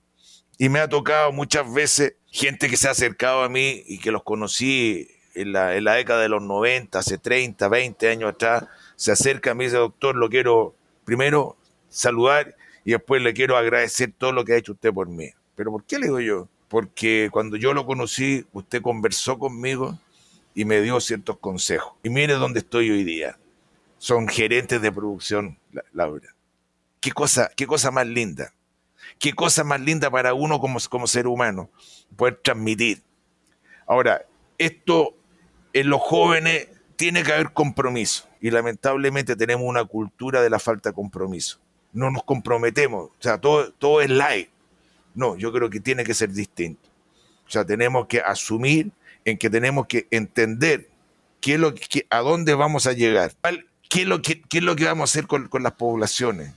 y 0.58 0.68
me 0.68 0.80
ha 0.80 0.88
tocado 0.88 1.30
muchas 1.30 1.72
veces 1.72 2.14
gente 2.34 2.68
que 2.68 2.76
se 2.76 2.88
ha 2.88 2.90
acercado 2.90 3.44
a 3.44 3.48
mí 3.48 3.84
y 3.86 3.98
que 3.98 4.10
los 4.10 4.24
conocí 4.24 5.08
en 5.34 5.52
la, 5.52 5.68
década 5.68 6.20
de 6.20 6.28
los 6.28 6.42
90, 6.42 6.98
hace 6.98 7.16
30, 7.16 7.68
20 7.68 8.08
años 8.08 8.30
atrás, 8.30 8.64
se 8.96 9.12
acerca 9.12 9.52
a 9.52 9.54
mí 9.54 9.64
y 9.64 9.66
dice, 9.68 9.76
doctor, 9.76 10.16
lo 10.16 10.28
quiero 10.28 10.74
primero 11.04 11.56
saludar 11.88 12.56
y 12.84 12.90
después 12.90 13.22
le 13.22 13.34
quiero 13.34 13.56
agradecer 13.56 14.12
todo 14.18 14.32
lo 14.32 14.44
que 14.44 14.54
ha 14.54 14.56
hecho 14.56 14.72
usted 14.72 14.92
por 14.92 15.08
mí. 15.08 15.30
¿Pero 15.54 15.70
por 15.70 15.84
qué 15.84 16.00
le 16.00 16.06
digo 16.06 16.18
yo? 16.18 16.48
Porque 16.66 17.28
cuando 17.30 17.56
yo 17.56 17.72
lo 17.72 17.86
conocí, 17.86 18.44
usted 18.52 18.82
conversó 18.82 19.38
conmigo 19.38 19.96
y 20.56 20.64
me 20.64 20.80
dio 20.80 20.98
ciertos 20.98 21.38
consejos. 21.38 21.92
Y 22.02 22.10
mire 22.10 22.34
dónde 22.34 22.58
estoy 22.58 22.90
hoy 22.90 23.04
día. 23.04 23.38
Son 23.98 24.26
gerentes 24.26 24.82
de 24.82 24.90
producción, 24.90 25.56
Laura. 25.92 26.34
Qué 27.00 27.12
cosa, 27.12 27.52
qué 27.56 27.68
cosa 27.68 27.92
más 27.92 28.08
linda. 28.08 28.52
Qué 29.18 29.32
cosa 29.32 29.64
más 29.64 29.80
linda 29.80 30.10
para 30.10 30.34
uno 30.34 30.60
como, 30.60 30.78
como 30.88 31.06
ser 31.06 31.26
humano 31.26 31.70
poder 32.16 32.40
transmitir. 32.42 33.02
Ahora, 33.86 34.24
esto 34.58 35.14
en 35.72 35.90
los 35.90 36.00
jóvenes 36.00 36.68
tiene 36.96 37.22
que 37.22 37.32
haber 37.32 37.52
compromiso 37.52 38.28
y 38.40 38.50
lamentablemente 38.50 39.36
tenemos 39.36 39.66
una 39.66 39.84
cultura 39.84 40.42
de 40.42 40.50
la 40.50 40.58
falta 40.58 40.90
de 40.90 40.94
compromiso. 40.94 41.58
No 41.92 42.10
nos 42.10 42.24
comprometemos, 42.24 43.10
o 43.10 43.12
sea, 43.18 43.38
todo, 43.38 43.72
todo 43.72 44.00
es 44.00 44.10
light. 44.10 44.48
No, 45.14 45.36
yo 45.36 45.52
creo 45.52 45.70
que 45.70 45.80
tiene 45.80 46.04
que 46.04 46.14
ser 46.14 46.30
distinto. 46.30 46.88
O 47.46 47.50
sea, 47.50 47.64
tenemos 47.64 48.06
que 48.06 48.20
asumir 48.20 48.90
en 49.24 49.38
que 49.38 49.48
tenemos 49.48 49.86
que 49.86 50.06
entender 50.10 50.88
qué 51.40 51.54
es 51.54 51.60
lo 51.60 51.74
que, 51.74 52.06
a 52.10 52.18
dónde 52.18 52.54
vamos 52.54 52.86
a 52.86 52.92
llegar, 52.92 53.32
qué 53.88 54.02
es 54.02 54.08
lo 54.08 54.22
que, 54.22 54.42
qué 54.42 54.58
es 54.58 54.64
lo 54.64 54.76
que 54.76 54.84
vamos 54.86 55.10
a 55.10 55.12
hacer 55.12 55.26
con, 55.26 55.48
con 55.48 55.62
las 55.62 55.72
poblaciones, 55.72 56.52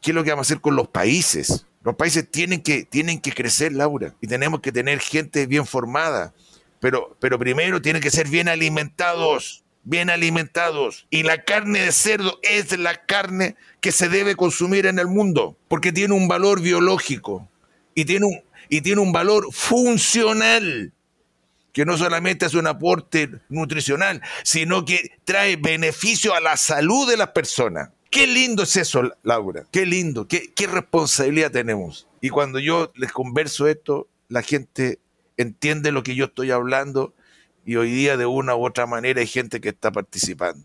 qué 0.00 0.10
es 0.10 0.14
lo 0.14 0.24
que 0.24 0.30
vamos 0.30 0.46
a 0.46 0.48
hacer 0.48 0.60
con 0.60 0.74
los 0.74 0.88
países. 0.88 1.66
Los 1.84 1.96
países 1.96 2.30
tienen 2.30 2.62
que, 2.62 2.84
tienen 2.84 3.20
que 3.20 3.32
crecer, 3.32 3.72
Laura, 3.72 4.14
y 4.20 4.26
tenemos 4.26 4.60
que 4.60 4.72
tener 4.72 5.00
gente 5.00 5.46
bien 5.46 5.66
formada, 5.66 6.32
pero, 6.80 7.16
pero 7.20 7.38
primero 7.38 7.82
tienen 7.82 8.00
que 8.00 8.10
ser 8.10 8.28
bien 8.28 8.48
alimentados, 8.48 9.64
bien 9.82 10.10
alimentados. 10.10 11.06
Y 11.10 11.24
la 11.24 11.42
carne 11.42 11.80
de 11.80 11.92
cerdo 11.92 12.38
es 12.42 12.76
la 12.78 13.04
carne 13.04 13.56
que 13.80 13.90
se 13.90 14.08
debe 14.08 14.36
consumir 14.36 14.86
en 14.86 14.98
el 14.98 15.08
mundo, 15.08 15.56
porque 15.68 15.92
tiene 15.92 16.14
un 16.14 16.28
valor 16.28 16.60
biológico 16.60 17.48
y 17.94 18.04
tiene 18.04 18.26
un, 18.26 18.40
y 18.68 18.80
tiene 18.80 19.00
un 19.00 19.12
valor 19.12 19.52
funcional 19.52 20.92
que 21.72 21.84
no 21.84 21.96
solamente 21.96 22.46
es 22.46 22.54
un 22.54 22.66
aporte 22.66 23.30
nutricional, 23.48 24.20
sino 24.44 24.84
que 24.84 25.12
trae 25.24 25.56
beneficio 25.56 26.34
a 26.34 26.40
la 26.40 26.56
salud 26.56 27.08
de 27.08 27.16
las 27.16 27.28
personas. 27.28 27.90
Qué 28.12 28.26
lindo 28.26 28.64
es 28.64 28.76
eso, 28.76 29.10
Laura. 29.22 29.64
Qué 29.72 29.86
lindo, 29.86 30.28
qué, 30.28 30.52
responsabilidad 30.70 31.50
tenemos. 31.50 32.06
Y 32.20 32.28
cuando 32.28 32.58
yo 32.58 32.92
les 32.94 33.10
converso 33.10 33.66
esto, 33.68 34.06
la 34.28 34.42
gente 34.42 34.98
entiende 35.38 35.92
lo 35.92 36.02
que 36.02 36.14
yo 36.14 36.26
estoy 36.26 36.50
hablando 36.50 37.14
y 37.64 37.76
hoy 37.76 37.90
día 37.90 38.18
de 38.18 38.26
una 38.26 38.54
u 38.54 38.66
otra 38.66 38.86
manera 38.86 39.22
hay 39.22 39.26
gente 39.26 39.62
que 39.62 39.70
está 39.70 39.90
participando. 39.90 40.62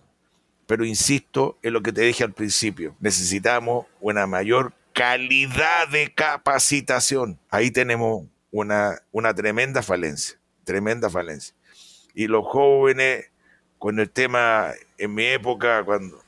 Pero 0.66 0.84
insisto 0.84 1.58
en 1.64 1.72
lo 1.72 1.82
que 1.82 1.94
te 1.94 2.02
dije 2.02 2.26
al 2.26 2.34
principio, 2.34 2.98
necesitamos 3.00 3.86
una 4.02 4.28
mayor 4.28 4.74
calidad 4.92 5.88
de 5.88 6.14
capacitación. 6.14 7.40
Ahí 7.50 7.72
tenemos 7.72 8.26
una, 8.52 9.02
una 9.14 9.34
tremenda 9.34 9.82
falencia, 9.82 10.38
tremenda 10.66 11.10
falencia. 11.10 11.56
Y 12.14 12.28
los 12.28 12.46
jóvenes 12.46 13.32
con 13.80 14.00
el 14.00 14.10
tema, 14.10 14.74
en 14.98 15.14
mi 15.14 15.26
época, 15.26 15.84
cuando 15.84 16.24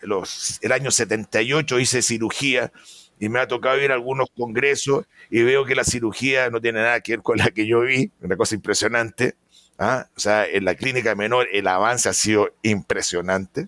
el 0.62 0.72
año 0.72 0.92
78 0.92 1.80
hice 1.80 2.02
cirugía 2.02 2.72
y 3.20 3.30
me 3.30 3.40
ha 3.40 3.48
tocado 3.48 3.82
ir 3.82 3.92
a 3.92 3.96
algunos 3.96 4.30
congresos 4.36 5.06
y 5.30 5.42
veo 5.42 5.66
que 5.66 5.76
la 5.76 5.84
cirugía 5.84 6.50
no 6.50 6.62
tiene 6.62 6.82
nada 6.82 7.02
que 7.02 7.14
ver 7.14 7.22
con 7.22 7.38
la 7.38 7.50
que 7.50 7.68
yo 7.68 7.82
vi, 7.82 8.12
una 8.22 8.38
cosa 8.38 8.56
impresionante. 8.56 9.36
¿ah? 9.78 10.08
O 10.16 10.20
sea, 10.20 10.46
en 10.46 10.66
la 10.66 10.76
clínica 10.76 11.16
menor 11.16 11.48
el 11.52 11.68
avance 11.68 12.10
ha 12.10 12.14
sido 12.14 12.50
impresionante. 12.62 13.68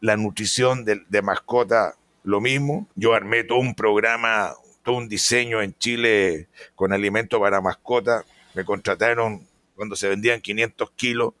La 0.00 0.16
nutrición 0.16 0.84
de, 0.84 1.02
de 1.08 1.22
mascota, 1.22 1.94
lo 2.22 2.40
mismo. 2.40 2.88
Yo 2.94 3.14
armé 3.14 3.44
todo 3.44 3.58
un 3.58 3.74
programa, 3.74 4.52
todo 4.82 4.96
un 4.96 5.08
diseño 5.08 5.62
en 5.62 5.74
Chile 5.78 6.48
con 6.74 6.92
alimentos 6.92 7.40
para 7.40 7.60
mascota 7.60 8.24
me 8.54 8.64
contrataron 8.64 9.46
cuando 9.76 9.94
se 9.94 10.08
vendían 10.08 10.40
500 10.40 10.90
kilos 10.92 11.34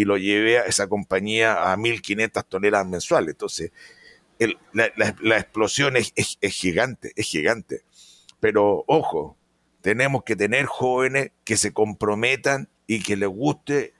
y 0.00 0.06
lo 0.06 0.16
llevé 0.16 0.58
a 0.58 0.62
esa 0.62 0.88
compañía 0.88 1.70
a 1.70 1.76
1.500 1.76 2.46
toneladas 2.48 2.88
mensuales. 2.88 3.34
Entonces, 3.34 3.70
la, 4.72 5.36
explosión 5.36 5.94
es, 5.94 6.14
gigante, 6.40 7.12
es 7.16 7.26
gigante. 7.26 7.82
Pero 8.40 8.82
ojo, 8.86 9.36
tenemos 9.82 10.24
que 10.24 10.36
tener 10.36 10.64
jóvenes 10.64 11.32
que 11.44 11.58
se 11.58 11.74
comprometan 11.74 12.70
y 12.86 13.02
que 13.02 13.14
les 13.14 13.28
guste 13.28 13.92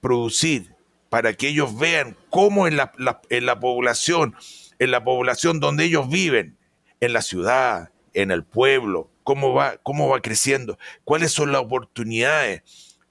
producir 0.00 0.74
para 1.10 1.34
que 1.34 1.46
ellos 1.50 1.78
vean 1.78 2.16
cómo 2.28 2.66
en 2.66 2.76
la, 2.76 2.90
en 3.30 3.46
la 3.46 3.60
población, 3.60 4.34
en 4.80 4.90
la 4.90 5.04
población 5.04 5.60
donde 5.60 5.84
ellos 5.84 6.08
viven, 6.08 6.58
en 6.98 7.12
la 7.12 7.22
ciudad, 7.22 7.92
en 8.14 8.32
el 8.32 8.42
pueblo, 8.42 9.12
cómo 9.22 9.54
va, 9.54 9.76
cómo 9.84 10.08
va 10.08 10.20
creciendo, 10.20 10.76
cuáles 11.04 11.30
son 11.30 11.52
las 11.52 11.60
oportunidades. 11.60 12.62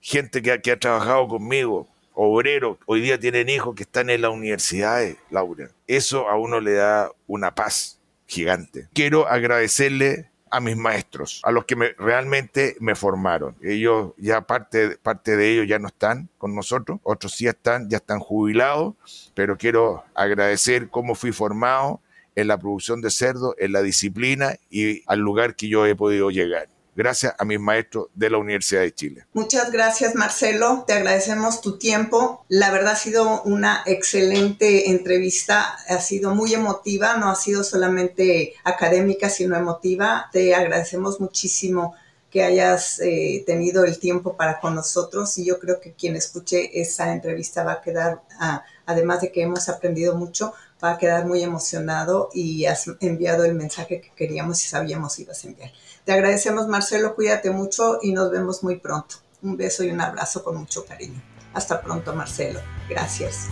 Gente 0.02 0.42
que 0.42 0.72
ha 0.72 0.80
trabajado 0.80 1.30
conmigo, 1.30 1.95
obreros, 2.16 2.78
hoy 2.86 3.01
día 3.01 3.20
tienen 3.20 3.49
hijos 3.49 3.76
que 3.76 3.84
están 3.84 4.09
en 4.09 4.22
las 4.22 4.32
universidades, 4.32 5.18
Laura. 5.30 5.70
Eso 5.88 6.30
a 6.30 6.38
uno 6.38 6.59
le 6.59 6.74
da 6.74 7.11
una 7.28 7.53
paz 7.53 7.99
gigante. 8.26 8.88
Quiero 8.93 9.28
agradecerle 9.28 10.30
a 10.49 10.59
mis 10.61 10.78
maestros, 10.78 11.41
a 11.43 11.51
los 11.51 11.66
que 11.66 11.76
me, 11.76 11.89
realmente 11.97 12.76
me 12.80 12.95
formaron. 12.95 13.55
Ellos 13.61 14.13
ya 14.18 14.41
parte, 14.41 14.97
parte 14.97 15.36
de 15.36 15.51
ellos 15.51 15.68
ya 15.68 15.80
no 15.80 15.88
están 15.88 16.30
con 16.38 16.55
nosotros, 16.55 16.99
otros 17.03 17.34
sí 17.34 17.47
están, 17.47 17.89
ya 17.89 17.97
están 17.97 18.20
jubilados, 18.20 18.95
pero 19.34 19.57
quiero 19.57 20.05
agradecer 20.13 20.89
cómo 20.89 21.16
fui 21.16 21.34
formado 21.34 21.99
en 22.36 22.47
la 22.47 22.57
producción 22.57 23.01
de 23.01 23.11
cerdo, 23.11 23.55
en 23.57 23.74
la 23.74 23.82
disciplina 23.82 24.55
y 24.70 25.03
al 25.07 25.20
lugar 25.20 25.55
que 25.55 25.68
yo 25.68 25.86
he 25.86 25.95
podido 25.95 26.30
llegar 26.30 26.68
gracias 26.96 27.36
a 27.38 27.46
mis 27.46 27.60
maestros 27.60 28.08
de 28.14 28.30
la 28.30 28.38
Universidad 28.38 28.82
de 28.82 28.93
Chile. 28.93 29.26
Muchas 29.34 29.72
gracias 29.72 30.16
Marcelo, 30.16 30.86
te 30.88 30.93
agradecemos 30.93 31.62
tu 31.62 31.78
tiempo. 31.78 32.46
La 32.48 32.72
verdad 32.72 32.93
ha 32.93 32.96
sido 32.96 33.41
una 33.43 33.84
excelente 33.86 34.89
entrevista, 34.89 35.78
ha 35.88 36.00
sido 36.00 36.34
muy 36.34 36.54
emotiva, 36.54 37.18
no 37.18 37.30
ha 37.30 37.36
sido 37.36 37.64
solamente 37.64 38.54
académica, 38.64 39.30
sino 39.30 39.56
emotiva. 39.56 40.30
Te 40.32 40.56
agradecemos 40.56 41.20
muchísimo 41.20 41.96
que 42.36 42.43
hayas 42.43 43.00
eh, 43.00 43.43
tenido 43.46 43.86
el 43.86 43.98
tiempo 43.98 44.36
para 44.36 44.60
con 44.60 44.76
nosotros 44.76 45.38
y 45.38 45.46
yo 45.46 45.58
creo 45.58 45.80
que 45.80 45.93
quien 45.93 46.18
escuche 46.18 46.82
esa 46.82 47.14
entrevista 47.14 47.64
va 47.64 47.74
a 47.74 47.82
quedar, 47.82 48.24
ah, 48.39 48.66
además 48.86 49.22
de 49.22 49.32
que 49.32 49.41
hemos 49.41 49.70
aprendido 49.70 50.16
mucho, 50.16 50.54
va 50.84 50.91
a 50.91 50.98
quedar 50.98 51.26
muy 51.26 51.41
emocionado 51.43 52.30
y 52.34 52.66
has 52.66 52.88
enviado 53.00 53.46
el 53.46 53.56
mensaje 53.56 54.02
que 54.02 54.12
queríamos 54.16 54.64
y 54.66 54.68
sabíamos 54.68 55.18
ibas 55.20 55.46
a 55.46 55.48
enviar. 55.48 55.72
Te 56.06 56.14
agradecemos, 56.14 56.68
Marcelo, 56.68 57.16
cuídate 57.16 57.49
mucho 57.49 57.97
y 57.99 58.14
nos 58.14 58.30
vemos 58.30 58.64
muy 58.64 58.78
pronto. 58.78 59.16
Un 59.41 59.58
beso 59.58 59.84
y 59.84 59.89
un 59.89 59.99
abrazo 59.99 60.43
con 60.43 60.56
mucho 60.56 60.86
cariño. 60.86 61.20
Hasta 61.51 61.82
pronto, 61.82 62.14
Marcelo. 62.14 62.60
Gracias. 62.88 63.49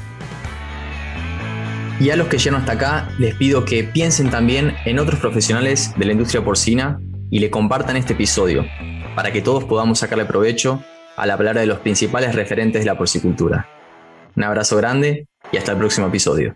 Y 2.00 2.12
a 2.12 2.16
los 2.16 2.28
que 2.28 2.38
llegan 2.38 2.62
hasta 2.62 2.74
acá, 2.74 3.10
les 3.18 3.34
pido 3.36 3.66
que 3.66 3.84
piensen 3.84 4.30
también 4.30 4.76
en 4.86 5.00
otros 5.00 5.20
profesionales 5.20 5.94
de 5.98 6.06
la 6.06 6.12
industria 6.12 6.46
porcina 6.46 7.00
y 7.32 7.40
le 7.40 7.50
compartan 7.50 7.98
este 7.98 8.14
episodio, 8.14 8.64
para 9.16 9.32
que 9.32 9.42
todos 9.42 9.64
podamos 9.64 9.98
sacarle 9.98 10.26
provecho 10.26 10.84
al 11.16 11.32
hablar 11.32 11.58
de 11.58 11.66
los 11.66 11.80
principales 11.80 12.36
referentes 12.36 12.82
de 12.82 12.86
la 12.86 12.98
porcicultura. 12.98 13.68
Un 14.36 14.44
abrazo 14.44 14.78
grande 14.78 15.28
y 15.52 15.58
hasta 15.58 15.72
el 15.72 15.80
próximo 15.80 16.08
episodio. 16.08 16.56